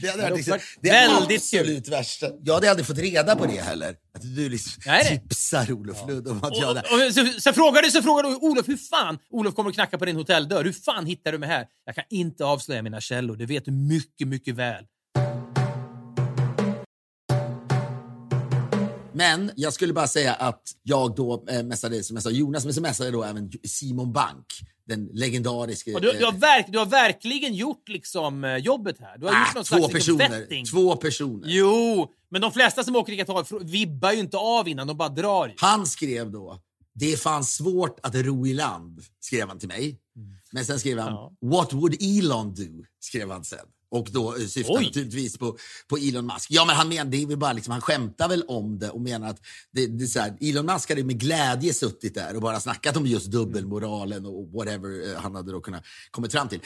[0.00, 1.60] Det hade hade varit liksom, det väldigt kul.
[1.60, 2.26] absolut värsta.
[2.42, 3.96] Jag hade aldrig fått reda på det heller.
[4.14, 6.76] Att du liksom Nej, tipsar Olof Lund om att Och, jag...
[6.76, 9.18] och, så, så frågar du, så frågar du Olof, hur fan...
[9.30, 10.64] Olof kommer att knacka på din hotelldörr.
[10.64, 11.66] Hur fan hittar du mig här?
[11.84, 13.36] Jag kan inte avslöja mina källor.
[13.36, 14.84] Det vet du mycket, mycket väl.
[19.20, 23.10] Men jag skulle bara säga att jag då eh, messade, sa, Jonas, men så messade
[23.10, 24.46] då även Simon Bank,
[24.88, 25.90] den legendariske...
[25.90, 29.18] Du, du, har eh, verk, du har verkligen gjort liksom eh, jobbet här.
[29.18, 30.40] Du har gjort ah, någon två slags liksom, personer.
[30.40, 30.64] vetting.
[30.64, 31.48] Två personer.
[31.48, 35.08] Jo, men de flesta som åker i Qatar vibbar ju inte av innan, de bara
[35.08, 35.54] drar.
[35.56, 36.60] Han skrev då,
[36.94, 39.98] det är fan svårt att ro i land, skrev han till mig.
[40.52, 41.20] Men sen skrev han, Mm.
[41.40, 41.48] Ja.
[41.48, 42.84] what would Elon do?
[43.00, 43.66] skrev han sen.
[43.90, 44.84] Och då eh, syftar Oj.
[44.84, 45.56] naturligtvis på,
[45.88, 46.46] på Elon Musk.
[46.50, 49.00] Ja, men han menar, det är väl bara liksom, han skämtar väl om det och
[49.00, 49.40] menar att
[49.72, 52.96] det, det är så här, Elon Musk hade med glädje suttit där och bara snackat
[52.96, 56.60] om just dubbelmoralen och whatever eh, han hade då kunnat kommit fram till.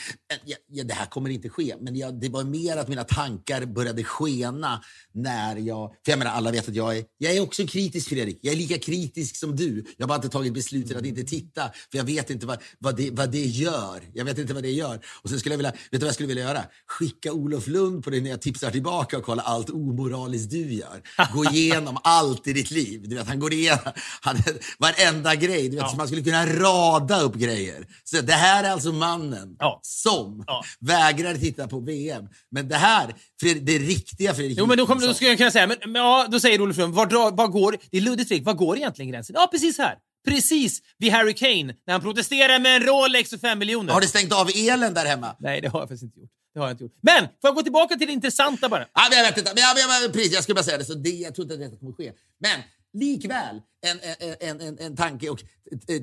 [0.45, 3.67] Ja, ja, det här kommer inte ske, men jag, det var mer att mina tankar
[3.67, 5.95] började skena när jag...
[6.05, 8.39] För jag menar, alla vet att jag är, jag är också kritisk, Fredrik.
[8.43, 9.85] Jag är lika kritisk som du.
[9.97, 12.97] Jag har bara inte tagit beslutet att inte titta, för jag vet inte vad, vad,
[12.97, 14.03] det, vad det gör.
[14.15, 15.01] Jag vet inte vad det gör.
[15.23, 16.65] Och sen skulle jag vilja, vet du vad jag skulle vilja göra?
[16.87, 21.03] Skicka Olof Lund på det när jag tipsar tillbaka och kolla allt omoraliskt du gör.
[21.35, 23.01] Gå igenom allt i ditt liv.
[23.09, 24.37] Du vet, han går igenom han,
[24.79, 25.69] varenda grej.
[25.69, 27.87] Du vet, så man skulle kunna rada upp grejer.
[28.05, 29.81] Så det här är alltså mannen Ja.
[29.83, 30.65] som Ja.
[30.81, 32.25] vägrar titta på VM.
[32.51, 35.51] Men det här, Fred, det riktiga Fredrik Jo, men då, kommer, då skulle jag kunna
[35.51, 38.47] säga, men, men ja, då säger Olof Lund, var, var går, det är luddigt Fredrik,
[38.47, 39.35] var går egentligen gränsen?
[39.39, 39.95] Ja, precis här.
[40.29, 43.93] Precis vid Harry Kane, när han protesterar med en Rolex och fem miljoner.
[43.93, 45.37] Har du stängt av elen där hemma?
[45.41, 46.31] Nej, det har jag faktiskt inte gjort.
[46.55, 46.99] Det har jag inte gjort.
[47.01, 48.87] Men, får jag gå tillbaka till det intressanta bara?
[48.95, 49.53] Ja, men jag vet inte.
[49.55, 50.85] Men jag, men, precis, jag skulle bara säga det.
[50.85, 51.11] Så det.
[51.11, 52.13] Jag tror inte att det kommer ske.
[52.39, 52.61] Men
[52.93, 53.99] likväl en,
[54.41, 55.43] en, en, en, tanke och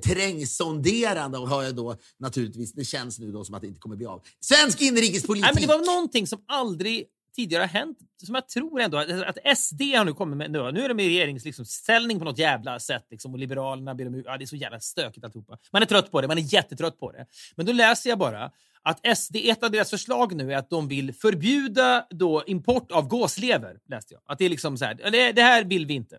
[0.03, 2.73] terrängsonderande har jag då naturligtvis.
[2.73, 4.23] Det känns nu då som att det inte kommer bli av.
[4.39, 5.45] Svensk inrikespolitik.
[5.45, 7.05] Nej, men det var någonting som aldrig
[7.35, 10.51] tidigare har hänt, som jag tror ändå att, SD har nu kommit med.
[10.51, 14.07] Nu, nu är de i regeringsställning liksom, på något jävla sätt liksom, och Liberalerna ber
[14.07, 15.57] om ja, Det är så jävla stökigt alltihopa.
[15.71, 17.25] Man är trött på det, man är jättetrött på det.
[17.55, 18.51] Men då läser jag bara
[18.83, 23.07] att SD, ett av deras förslag nu är att de vill förbjuda då import av
[23.07, 23.79] gåslever.
[23.89, 24.23] Läste jag.
[24.25, 26.17] Att det är liksom så här, det, det här vill vi inte.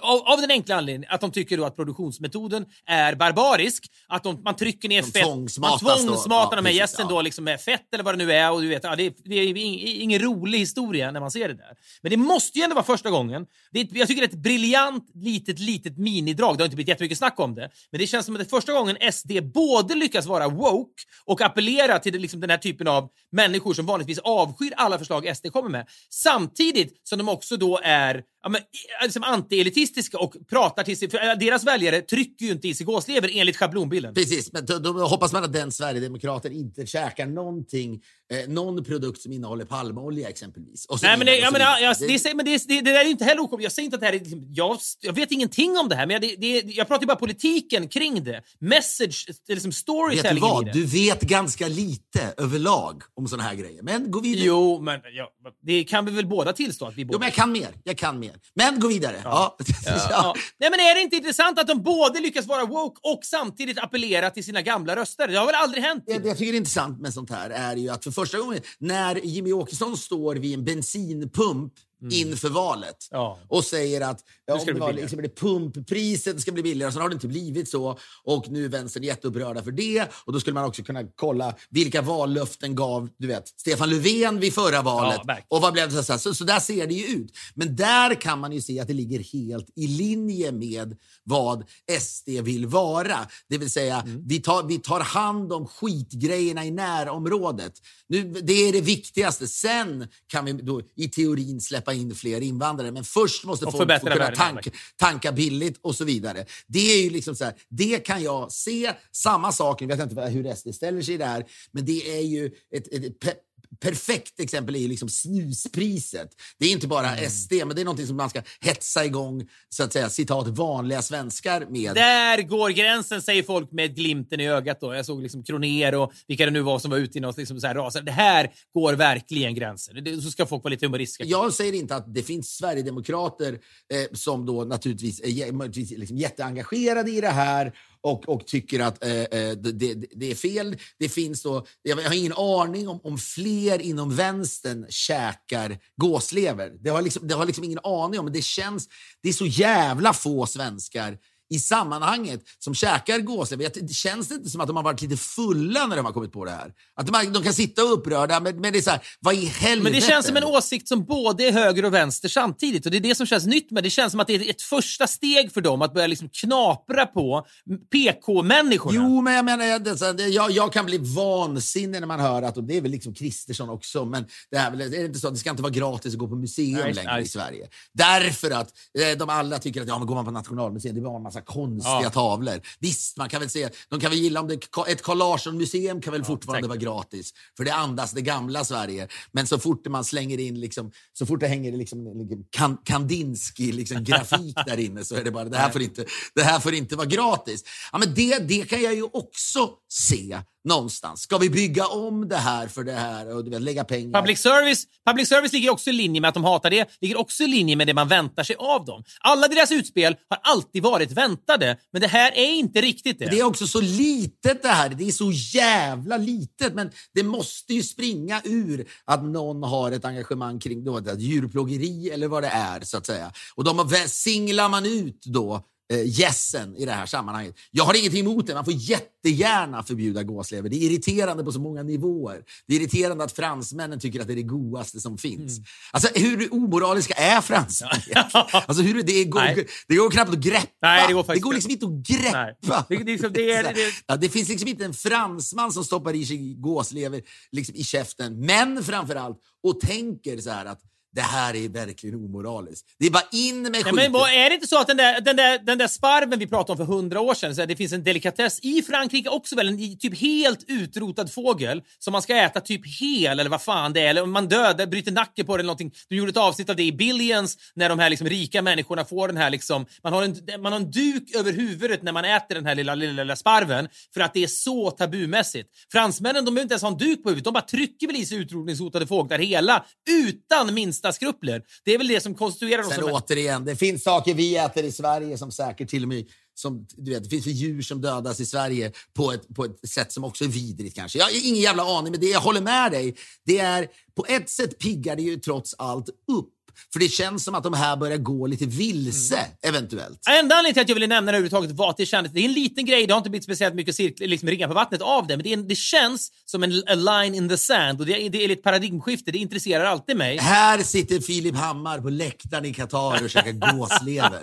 [0.00, 3.90] Av, av den enkla anledningen att de tycker då att produktionsmetoden är barbarisk.
[4.08, 5.26] Att de, man trycker ner De fett.
[5.26, 7.14] Man tvångsmatar Ja, de här gässen ja.
[7.14, 8.52] då liksom med fett eller vad det nu är.
[8.52, 11.48] Och du vet, ja, det, är, det är ing- ingen rolig historia när man ser
[11.48, 11.76] det där.
[12.02, 13.46] Men det måste ju ändå vara första gången.
[13.72, 16.58] Det är, jag tycker det är ett briljant litet, litet minidrag.
[16.58, 17.70] Det har inte blivit jättemycket snack om det.
[17.90, 21.40] Men det känns som att det är första gången SD både lyckas vara woke och
[21.40, 25.70] appellera till liksom den här typen av människor som vanligtvis avskyr alla förslag SD kommer
[25.70, 25.86] med.
[26.10, 28.60] Samtidigt som de också då är ja, men,
[29.02, 31.10] liksom antielitistiska och pratar till sig...
[31.10, 34.14] För äh, deras väljare trycker ju inte i sig gåslever enligt schablonbilden.
[34.14, 38.02] Precis, men då, då hoppas man att den Sverigedemokraten inte käkar någonting,
[38.32, 40.86] eh, någon produkt som innehåller palmolja exempelvis.
[41.02, 43.40] Nej, men det, jag menar, jag, det, men det, det, det där är inte heller
[43.42, 43.62] okommet.
[43.62, 44.18] Jag säger inte att det här är...
[44.18, 47.16] liksom- Jag, jag vet ingenting om det här, men jag, det, det, jag pratar bara
[47.16, 48.42] politiken kring det.
[48.60, 50.64] Message, liksom Vet du storytelling i vad?
[50.66, 50.72] det.
[50.72, 53.82] Du vet ganska lite överlag om såna här grejer.
[53.82, 54.44] Men gå vidare.
[54.46, 55.28] Jo, men ja,
[55.62, 57.14] det kan vi väl båda tillstå att vi båda...
[57.14, 57.68] Jo, men jag kan mer.
[57.84, 58.32] Jag kan mer.
[58.54, 59.20] Men gå vidare.
[59.24, 59.56] Ja.
[59.86, 59.92] Ja.
[60.10, 60.34] Ja.
[60.60, 64.30] Nej, men är det inte intressant att de både lyckas vara woke och samtidigt appellera
[64.30, 65.28] till sina gamla röster?
[65.28, 66.04] Det har väl aldrig hänt?
[66.06, 69.16] Det jag tycker är intressant med sånt här är ju att för första gången när
[69.16, 71.72] Jimmy Åkesson står vid en bensinpump
[72.10, 73.38] inför valet Ja.
[73.48, 77.08] och säger att ja, ska det var, liksom, det pumppriset ska bli billigare, sen har
[77.08, 80.64] det inte blivit så och nu är vänstern jätteupprörda för det och då skulle man
[80.64, 85.60] också kunna kolla vilka vallöften gav du vet, Stefan Löfven vid förra valet Ja, och
[85.60, 86.02] vad blev det?
[86.04, 87.32] Så, så, så där ser det ju ut.
[87.54, 91.64] Men där kan man ju se att det ligger helt i linje med vad
[92.00, 93.18] SD vill vara.
[93.48, 94.22] Det vill säga, Mm.
[94.26, 97.72] vi, tar, vi tar hand om skitgrejerna i närområdet.
[98.08, 99.48] Nu, det är det viktigaste.
[99.48, 102.90] Sen kan vi då i teorin släppa in fler invandrare.
[102.90, 106.46] Men först måste Och folk få kunna tanka, tanka billigt och så vidare.
[106.66, 108.92] Det är ju liksom så här, det kan jag se.
[109.12, 112.86] Samma sak, jag vet inte hur SD ställer sig här, men det är ju ett,
[112.92, 113.34] ett, pe-
[113.80, 116.28] perfekt exempel är ju liksom snuspriset.
[116.58, 117.30] Det är inte bara Mm.
[117.30, 121.02] SD, men det är någonting som man ska hetsa igång, så att säga, citat, vanliga
[121.02, 121.94] svenskar med.
[121.94, 124.80] Där går gränsen, säger folk med glimten i ögat.
[124.80, 124.94] Då.
[124.94, 127.60] Jag såg liksom Kroner och vilka det nu var som var ute i något liksom
[127.60, 128.10] så här rasande.
[128.10, 130.04] Det här går verkligen gränsen.
[130.04, 131.24] Det, så ska folk vara lite humoristiska.
[131.24, 137.20] Jag säger inte att det finns Sverigedemokrater eh, som då naturligtvis är liksom jätteengagerade i
[137.20, 140.76] det här och, och tycker att eh, eh, det, det, det är fel.
[140.98, 146.72] Det finns då, jag har ingen aning om, om fler inom vänstern käkar gåslever.
[146.80, 148.88] Det har, liksom, det har liksom ingen aning om, men det känns...
[149.22, 151.18] Det är så jävla få svenskar
[151.54, 153.70] i sammanhanget som käkar gåslever.
[153.74, 156.44] Det känns inte som att de har varit lite fulla när de har kommit på
[156.44, 156.72] det här.
[156.96, 159.82] Att de, de kan sitta upprörda, men, men det är så här, vad i helvete?
[159.82, 162.86] Men det känns som en åsikt som både är höger och vänster samtidigt.
[162.86, 163.90] Och Det är det som känns nytt med det.
[163.90, 167.46] känns som att det är ett första steg för dem att börja liksom knapra på
[167.92, 168.96] PK-människorna.
[168.96, 172.64] Jo, men jag menar, jag, jag, jag kan bli vansinnig när man hör att, och
[172.64, 175.34] det är väl liksom Kristersson också, men det är, väl, är det inte så att
[175.34, 177.22] det ska inte vara gratis att gå på museum Nej, längre nej.
[177.22, 177.68] i Sverige.
[177.92, 181.16] Därför att eh, de alla tycker att ja, men går man på Nationalmuseum, det bara
[181.16, 182.10] en massa konstiga Ja.
[182.10, 182.60] tavlor.
[182.80, 184.54] Visst, man kan väl se, de kan väl gilla om det,
[184.88, 186.82] ett Carl Larsson-museum kan väl fortfarande säkert.
[186.86, 189.08] vara gratis, för det andas det gamla Sverige.
[189.32, 193.72] Men så fort man slänger in, liksom, så fort det hänger liksom, liksom kan, Kandinsky
[193.72, 196.74] liksom, grafik där inne så är det bara, det här får inte, det här får
[196.74, 197.64] inte vara gratis.
[197.92, 201.20] Ja, men det, det kan jag ju också se någonstans.
[201.20, 204.20] Ska vi bygga om det här för det här och du vet, lägga pengar?
[204.20, 207.42] Public service, public service ligger också i linje med att de hatar det, ligger också
[207.42, 209.04] i linje med det man väntar sig av dem.
[209.20, 213.26] Alla deras utspel har alltid varit väntade, men det här är inte riktigt det.
[213.26, 214.88] Det är också så litet det här.
[214.88, 216.74] Det är så jävla litet.
[216.74, 222.28] Men det måste ju springa ur att någon har ett engagemang kring då, djurplågeri eller
[222.28, 222.80] vad det är.
[222.82, 223.32] så att säga.
[223.54, 225.64] Och de har- singlar man ut då
[225.96, 227.54] gässen i det här sammanhanget.
[227.70, 228.54] Jag har ingenting emot det.
[228.54, 230.68] Man får jättegärna förbjuda gåslever.
[230.68, 232.42] Det är irriterande på så många nivåer.
[232.68, 235.58] Det är irriterande att fransmännen tycker att det är det godaste som finns.
[235.58, 235.64] Mm.
[235.92, 237.90] Alltså, hur omoraliska är fransmän?
[238.52, 239.66] alltså, hur, det, går, Nej.
[239.88, 240.66] det går knappt att greppa.
[240.82, 242.86] Nej, det går faktiskt liksom inte att greppa.
[242.88, 246.14] Det- det liksom- det är- det- Ja, det finns liksom inte en fransman som stoppar
[246.14, 247.22] i sig gåslever
[247.52, 250.80] liksom i käften, men framför allt och tänker så här att
[251.14, 252.86] det här är verkligen omoraliskt.
[252.98, 253.94] Det är bara in med skiten.
[253.94, 256.46] men vad- är det inte så att den där, den där, den där sparven vi
[256.46, 259.68] pratade om för hundra år sedan, så det finns en delikatess i Frankrike också väl,
[259.68, 264.00] en typ helt utrotad fågel som man ska äta typ hel eller vad fan det
[264.00, 265.92] är, eller om man dödar, bryter nacken på det eller någonting.
[266.08, 269.28] Du gjorde ett avsnitt av det i Billions när de här liksom rika människorna får
[269.28, 272.54] den här liksom, man har, en, man har en duk över huvudet när man äter
[272.54, 275.68] den här lilla, lilla, lilla sparven för att det är så tabumässigt.
[275.92, 278.26] Fransmännen de behöver inte ens ha en duk på huvudet, de bara trycker väl i
[278.26, 281.62] sig utrotningshotade fåglar hela utan minsta skrupler.
[281.84, 284.56] Det är väl det som konstituerar dem Sen som en- återigen, det finns saker vi
[284.56, 286.24] äter i Sverige som säkert till och med
[286.54, 289.88] som, du vet, det finns ju djur som dödas i Sverige på ett, på ett
[289.88, 291.18] sätt som också är vidrigt kanske.
[291.18, 293.16] Jag har ingen jävla aning, men det jag håller med dig.
[293.44, 296.48] Det är, på ett sätt piggar det ju trots allt upp.
[296.92, 299.48] För det känns som att de här börjar gå lite vilse, Mm.
[299.62, 300.20] eventuellt.
[300.30, 302.44] Enda anledningen till att jag ville nämna det överhuvudtaget var att det kändes, det är
[302.44, 305.26] en liten grej, det har inte blivit speciellt mycket cirklar, liksom ringar på vattnet av
[305.26, 308.22] det, men det, är, det känns som en a line in the sand och det,
[308.26, 310.38] är- det är ett paradigmskifte, det intresserar alltid mig.
[310.38, 314.42] Här sitter Filip Hammar på läktaren i Qatar och käkar gåslever.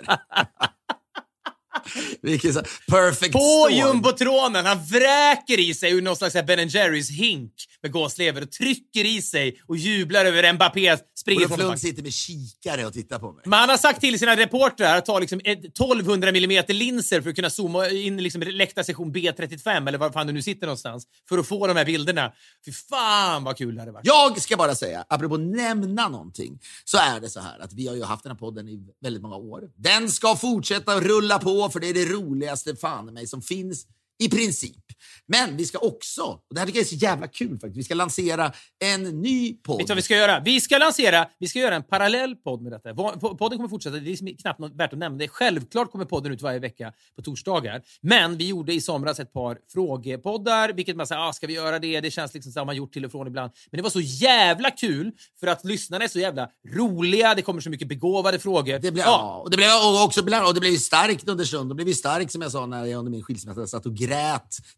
[2.22, 3.74] Vilken så, perfect På storm.
[3.74, 7.52] jumbotronen, han vräker i sig ur någon slags Ben Jerrys hink
[7.82, 12.12] med gåslever och trycker i sig och jublar över Mbappé springer Olof Lund sitter med
[12.12, 13.42] kikare och tittar på mig.
[13.44, 17.30] Men han har sagt till sina reportrar att ta liksom ett 1200 mm linser för
[17.30, 21.38] att kunna zooma in liksom läktarsektion B35 eller var fan du nu sitter någonstans för
[21.38, 22.32] att få de här bilderna.
[22.64, 24.06] Fy fan vad kul det hade varit.
[24.06, 27.96] Jag ska bara säga, apropå nämna någonting, så är det så här att vi har
[27.96, 29.62] ju haft den här podden i väldigt många år.
[29.76, 33.86] Den ska fortsätta rulla på för det är det roligaste fan i mig som finns
[34.20, 34.76] i princip.
[35.26, 37.84] Men vi ska också, och det här tycker jag är så jävla kul faktiskt, vi
[37.84, 38.52] ska lansera
[38.84, 39.78] en ny podd.
[39.78, 40.40] Vet du vad vi ska göra?
[40.40, 42.94] Vi ska lansera, vi ska göra en parallell podd med detta.
[42.94, 45.18] Podden kommer fortsätta, det är knappt något värt att nämna.
[45.18, 47.82] Det Självklart kommer podden ut varje vecka på torsdagar.
[48.00, 51.78] Men vi gjorde i somras ett par frågepoddar, vilket man säger, ah, ska vi göra
[51.78, 52.00] det?
[52.00, 53.52] Det känns liksom som man gjort till och från ibland.
[53.70, 57.60] Men det var så jävla kul för att lyssnarna är så jävla roliga, det kommer
[57.60, 58.78] så mycket begåvade frågor.
[58.78, 59.40] Det blev, ja.
[59.44, 61.76] och det blev och också och det blev starkt under stund.
[61.76, 64.09] Det blev starkt som jag sa när jag under min skilsmässa satt och grät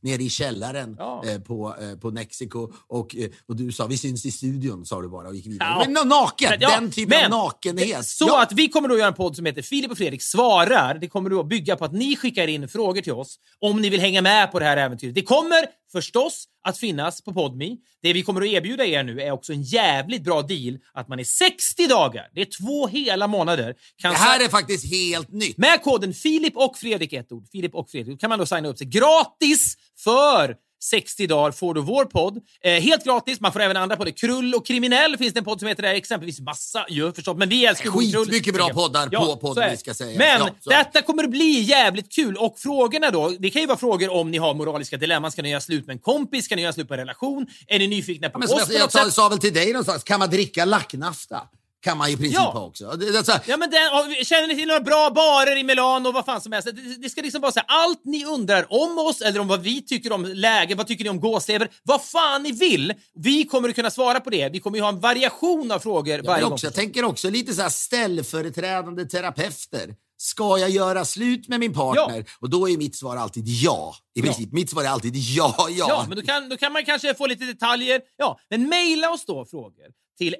[0.01, 1.23] nere i källaren Ja.
[1.27, 2.73] eh, på, eh, på Mexico.
[2.89, 5.69] Och, eh, och du sa vi syns i studion, sa du bara och gick vidare.
[5.69, 5.85] Ja.
[5.91, 6.53] Men naken!
[6.61, 8.07] Ja, den typen men- av nakenhet.
[8.07, 10.99] Så att vi kommer då göra en podd som heter Filip och Fredrik svarar.
[11.01, 14.01] Det kommer då bygga på att ni skickar in frågor till oss om ni vill
[14.01, 15.15] hänga med på det här äventyret.
[15.15, 17.77] Det kommer förstås att finnas på Podme.
[18.03, 21.21] Det vi kommer att erbjuda er nu är också en jävligt bra deal att man
[21.21, 25.59] i 60 dagar, det är två hela månader, kan Det här är faktiskt helt nytt.
[25.59, 28.79] med koden Filip och Fredrik, ett ord, Filip och Fredrik, kan man då signa upp
[28.79, 32.41] sig gratis för 60 dagar får du vår podd.
[32.65, 33.41] Eh, helt gratis.
[33.41, 34.11] Man får även andra poddar.
[34.13, 35.91] Krull och kriminell finns det en podd som heter det.
[35.91, 37.37] Exempelvis massa ju förstås.
[37.37, 38.25] Men vi älskar ju Krull.
[38.25, 40.19] Skitmycket bra poddar på podden, vi ska säga.
[40.19, 42.37] Men Ja, detta kommer att bli jävligt kul.
[42.37, 45.33] Och frågorna då, det kan ju vara frågor om ni har moraliska dilemman.
[45.33, 46.45] Ska ni göra slut med en kompis?
[46.45, 47.47] Ska ni göra slut på en relation?
[47.67, 49.13] Är ni nyfikna på Men som oss jag, jag sätt?
[49.15, 51.41] sa väl till dig någonstans, kan man dricka lacknafta?
[51.83, 52.51] Kan man i princip Ja.
[52.51, 52.91] ha också.
[52.91, 55.65] Det, det, är så här, Ja, men den, känner ni till några bra barer i
[55.65, 56.69] Milano och vad fan som helst?
[56.75, 59.63] Det, det ska liksom vara så här, allt ni undrar om oss eller om vad
[59.63, 62.95] vi tycker om läge, vad tycker ni om gåslever, vad fan ni vill.
[63.15, 64.49] Vi kommer att kunna svara på det.
[64.49, 66.53] Vi kommer ju ha en variation av frågor jag, varje vill gång.
[66.53, 69.95] också, jag tänker också lite så här ställföreträdande terapeuter.
[70.17, 72.25] Ska jag göra slut med min partner?
[72.41, 73.95] Och då är mitt svar alltid ja.
[74.15, 74.53] I princip.
[74.53, 75.87] Mitt svar är alltid ja, ja.
[75.89, 78.01] Ja, men då kan, då kan man kanske få lite detaljer.
[78.17, 79.87] Ja, men mejla oss då frågor
[80.19, 80.37] till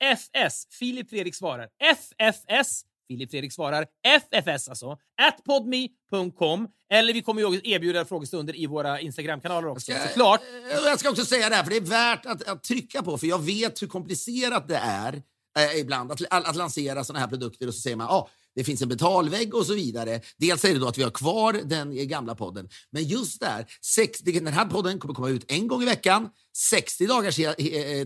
[0.00, 4.90] FFS, Filip Fredrik svarar, FFS, Filip Fredrik svarar, FFS alltså,
[5.22, 6.68] at podme.com.
[6.92, 10.40] Eller vi kommer ju erbjuda frågestunder i våra Instagramkanaler också, Jag ska- såklart.
[10.72, 13.18] eh, Jag ska också säga det här, för det är värt att, att trycka på,
[13.18, 15.22] för jag vet hur komplicerat det är
[15.58, 18.64] eh, ibland att, att, att lansera såna här produkter och så säger man ah, det
[18.64, 20.20] finns en betalvägg och så vidare.
[20.38, 24.20] Dels är det då att vi har kvar den gamla podden, men just där, sex,
[24.20, 27.54] det- den här podden kommer komma ut en gång i veckan, 60 dagars eh,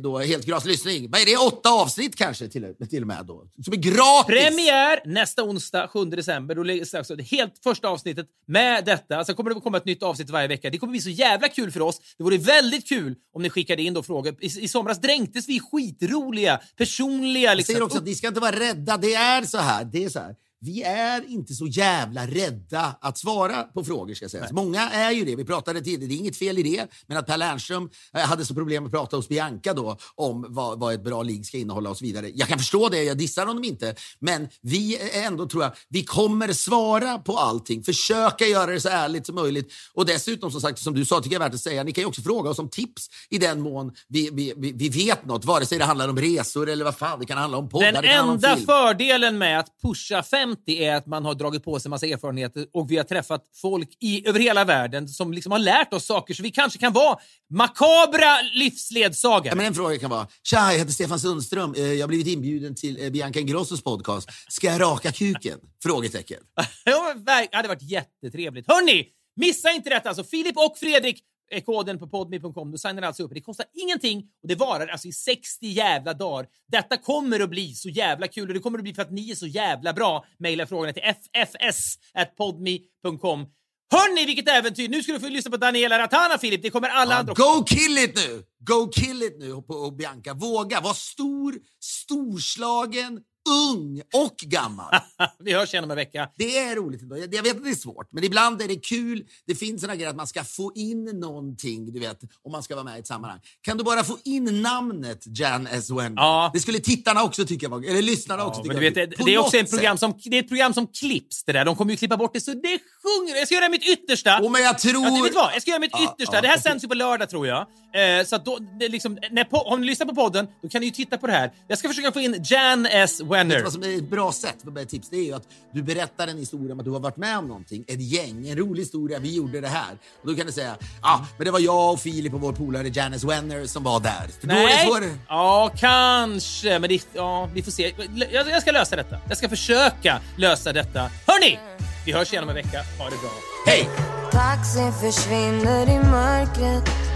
[0.01, 1.11] då, helt gratis lyssning.
[1.11, 1.37] Vad är det?
[1.37, 4.27] Åtta avsnitt kanske till, till och med då, som är gratis.
[4.27, 6.55] Premiär nästa onsdag 7 december.
[6.55, 9.25] Då läggs alltså det helt första avsnittet med detta.
[9.25, 10.71] Sen kommer det komma ett nytt avsnitt varje vecka.
[10.71, 12.01] Det kommer bli så jävla kul för oss.
[12.19, 14.37] Det vore väldigt kul om ni skickade in då frågor.
[14.41, 17.51] I, i somras dränktes vi skitroliga, personliga...
[17.51, 17.73] Jag Liksom.
[17.73, 18.97] säger också att ni ska inte vara rädda.
[18.97, 19.85] Det är så här.
[19.85, 20.35] Det är så här.
[20.65, 24.15] Vi är inte så jävla rädda att svara på frågor.
[24.15, 24.53] ska sägas.
[24.53, 25.37] Många är ju det.
[25.37, 26.87] Vi pratade tidigare, det är inget fel i det.
[27.07, 30.79] Men att Per Lernström eh, hade så problem att prata hos Bianca då om vad,
[30.81, 32.31] vad ett bra ligg ska innehålla och så vidare.
[32.35, 33.95] Jag kan förstå det, jag dissar honom inte.
[34.19, 37.83] Men vi är ändå, tror jag, vi kommer svara på allting.
[37.85, 39.73] Försöka göra det så ärligt som möjligt.
[39.95, 42.03] Och dessutom, som sagt, som du sa, tycker jag är värt att säga, ni kan
[42.03, 45.45] ju också fråga oss om tips i den mån vi, vi, vi, vi vet något.
[45.45, 48.25] Vare sig det handlar om resor eller vad fan, det kan handla om poddar, Den
[48.25, 48.67] om enda film.
[48.67, 50.23] fördelen med att pusha
[50.57, 53.89] 50 är att man har dragit på sig massa erfarenheter och vi har träffat folk
[54.01, 57.19] i, över hela världen som liksom har lärt oss saker så vi kanske kan vara
[57.51, 59.49] makabra livsledsagare.
[59.49, 61.75] Ja, men en fråga kan vara, tja, jag heter Stefan Sundström.
[61.77, 64.29] Eh, Jag har blivit inbjuden till eh, Bianca Ingrossos podcast.
[64.49, 65.59] Ska jag raka kuken?
[65.83, 66.39] Frågetecken.
[66.85, 68.69] Ja, det hade varit jättetrevligt.
[68.69, 70.09] Hörni, missa inte detta.
[70.09, 71.23] Alltså, Filip och Fredrik
[71.61, 72.71] koden på podme.com.
[72.71, 73.35] Du signar alltså upp.
[73.35, 76.47] Det kostar ingenting och det varar alltså i 60 jävla dagar.
[76.69, 79.31] Detta kommer att bli så jävla kul och det kommer att bli för att ni
[79.31, 80.25] är så jävla bra.
[80.39, 81.03] Maila frågorna till
[81.35, 83.47] ffs.podme.com.
[83.93, 84.89] Hörni, vilket äventyr!
[84.89, 86.63] Nu ska du få lyssna på Daniela Ratana, Filip.
[86.63, 87.45] Det kommer alla andra också.
[87.45, 88.43] Go kill it nu!
[88.59, 90.35] Go kill it nu på och Bianca.
[90.35, 94.95] Våga vara stor, storslagen, ung och gammal.
[95.39, 96.29] Vi hörs igen om en vecka.
[96.39, 97.19] Det är roligt ändå.
[97.19, 99.25] Jag jag vet att det är svårt, men ibland är det kul.
[99.47, 102.75] Det finns såna grejer att man ska få in någonting, du vet, om man ska
[102.75, 103.41] vara med i ett sammanhang.
[103.63, 105.91] Kan du bara få in namnet Jan S.
[105.91, 106.15] Wendy?
[106.17, 106.51] Ja.
[106.55, 109.35] Det skulle tittarna också tycka var Eller lyssnarna också Ja, tycka du var vet, det,
[109.35, 111.65] är också en program som, det är ett program som klipps det där.
[111.65, 113.37] De kommer ju klippa bort det så det sjunger.
[113.37, 114.41] Jag ska göra mitt yttersta.
[114.43, 115.17] Åh, men jag tror...
[115.17, 115.55] Det vet vad?
[115.55, 116.37] Jag ska göra mitt Ja, yttersta.
[116.37, 117.61] ja, det här sänds ju på lördag tror jag.
[117.95, 121.19] Eh, så då, liksom, när om ni lyssnar på podden, då kan ni ju titta
[121.19, 121.53] på det här.
[121.69, 123.21] Jag ska försöka få in Jan S.
[123.21, 123.57] Vet Wenner.
[123.57, 125.09] du vad som är ett bra sätt för ett tips?
[125.11, 127.49] Det är ju att du berättar en historia om att du har varit med om
[127.49, 127.85] någonting.
[127.89, 129.19] Ett gäng, en rolig historia.
[129.19, 129.99] Vi gjorde det här.
[130.23, 132.53] Och då kan du säga, ja, ah, men det var jag och Filip och vår
[132.53, 134.29] polare Janice Wenner som var där.
[134.41, 134.87] För Då Nej.
[134.87, 135.15] så är det.
[135.29, 136.79] Ja, kanske.
[136.79, 137.95] Men det, ja, vi får se.
[138.33, 139.19] Jag, jag ska lösa detta.
[139.29, 141.01] Jag ska försöka lösa detta.
[141.27, 141.59] Hörni!
[142.07, 142.83] Vi hörs igen om en vecka.
[142.99, 143.31] Ha det bra.
[143.67, 143.89] Hej!
[144.33, 147.13] Taxin försvinner i mörkret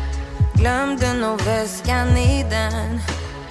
[0.54, 3.00] Glömde nog väskan i den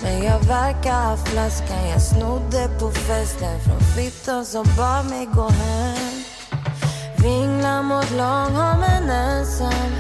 [0.01, 1.87] men jag verkar ha flaskan.
[1.89, 6.23] Jag snodde på festen Från fittan som bad mig gå hem.
[7.17, 9.91] Vinglar mot Långholmen ensam.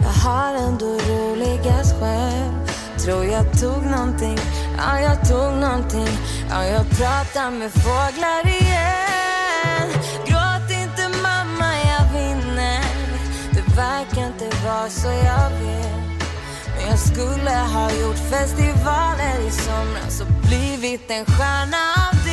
[0.00, 2.64] Jag har ändå roligast själv
[3.04, 4.38] Tror jag tog någonting,
[4.78, 6.08] ja jag tog någonting.
[6.50, 9.88] Ja jag pratar med fåglar igen.
[10.26, 12.84] Gråt inte mamma, jag vinner.
[13.52, 15.63] Det verkar inte vara så jag vill
[16.94, 21.76] jag skulle ha gjort festivaler i somras och blivit en stjärna.
[22.10, 22.23] av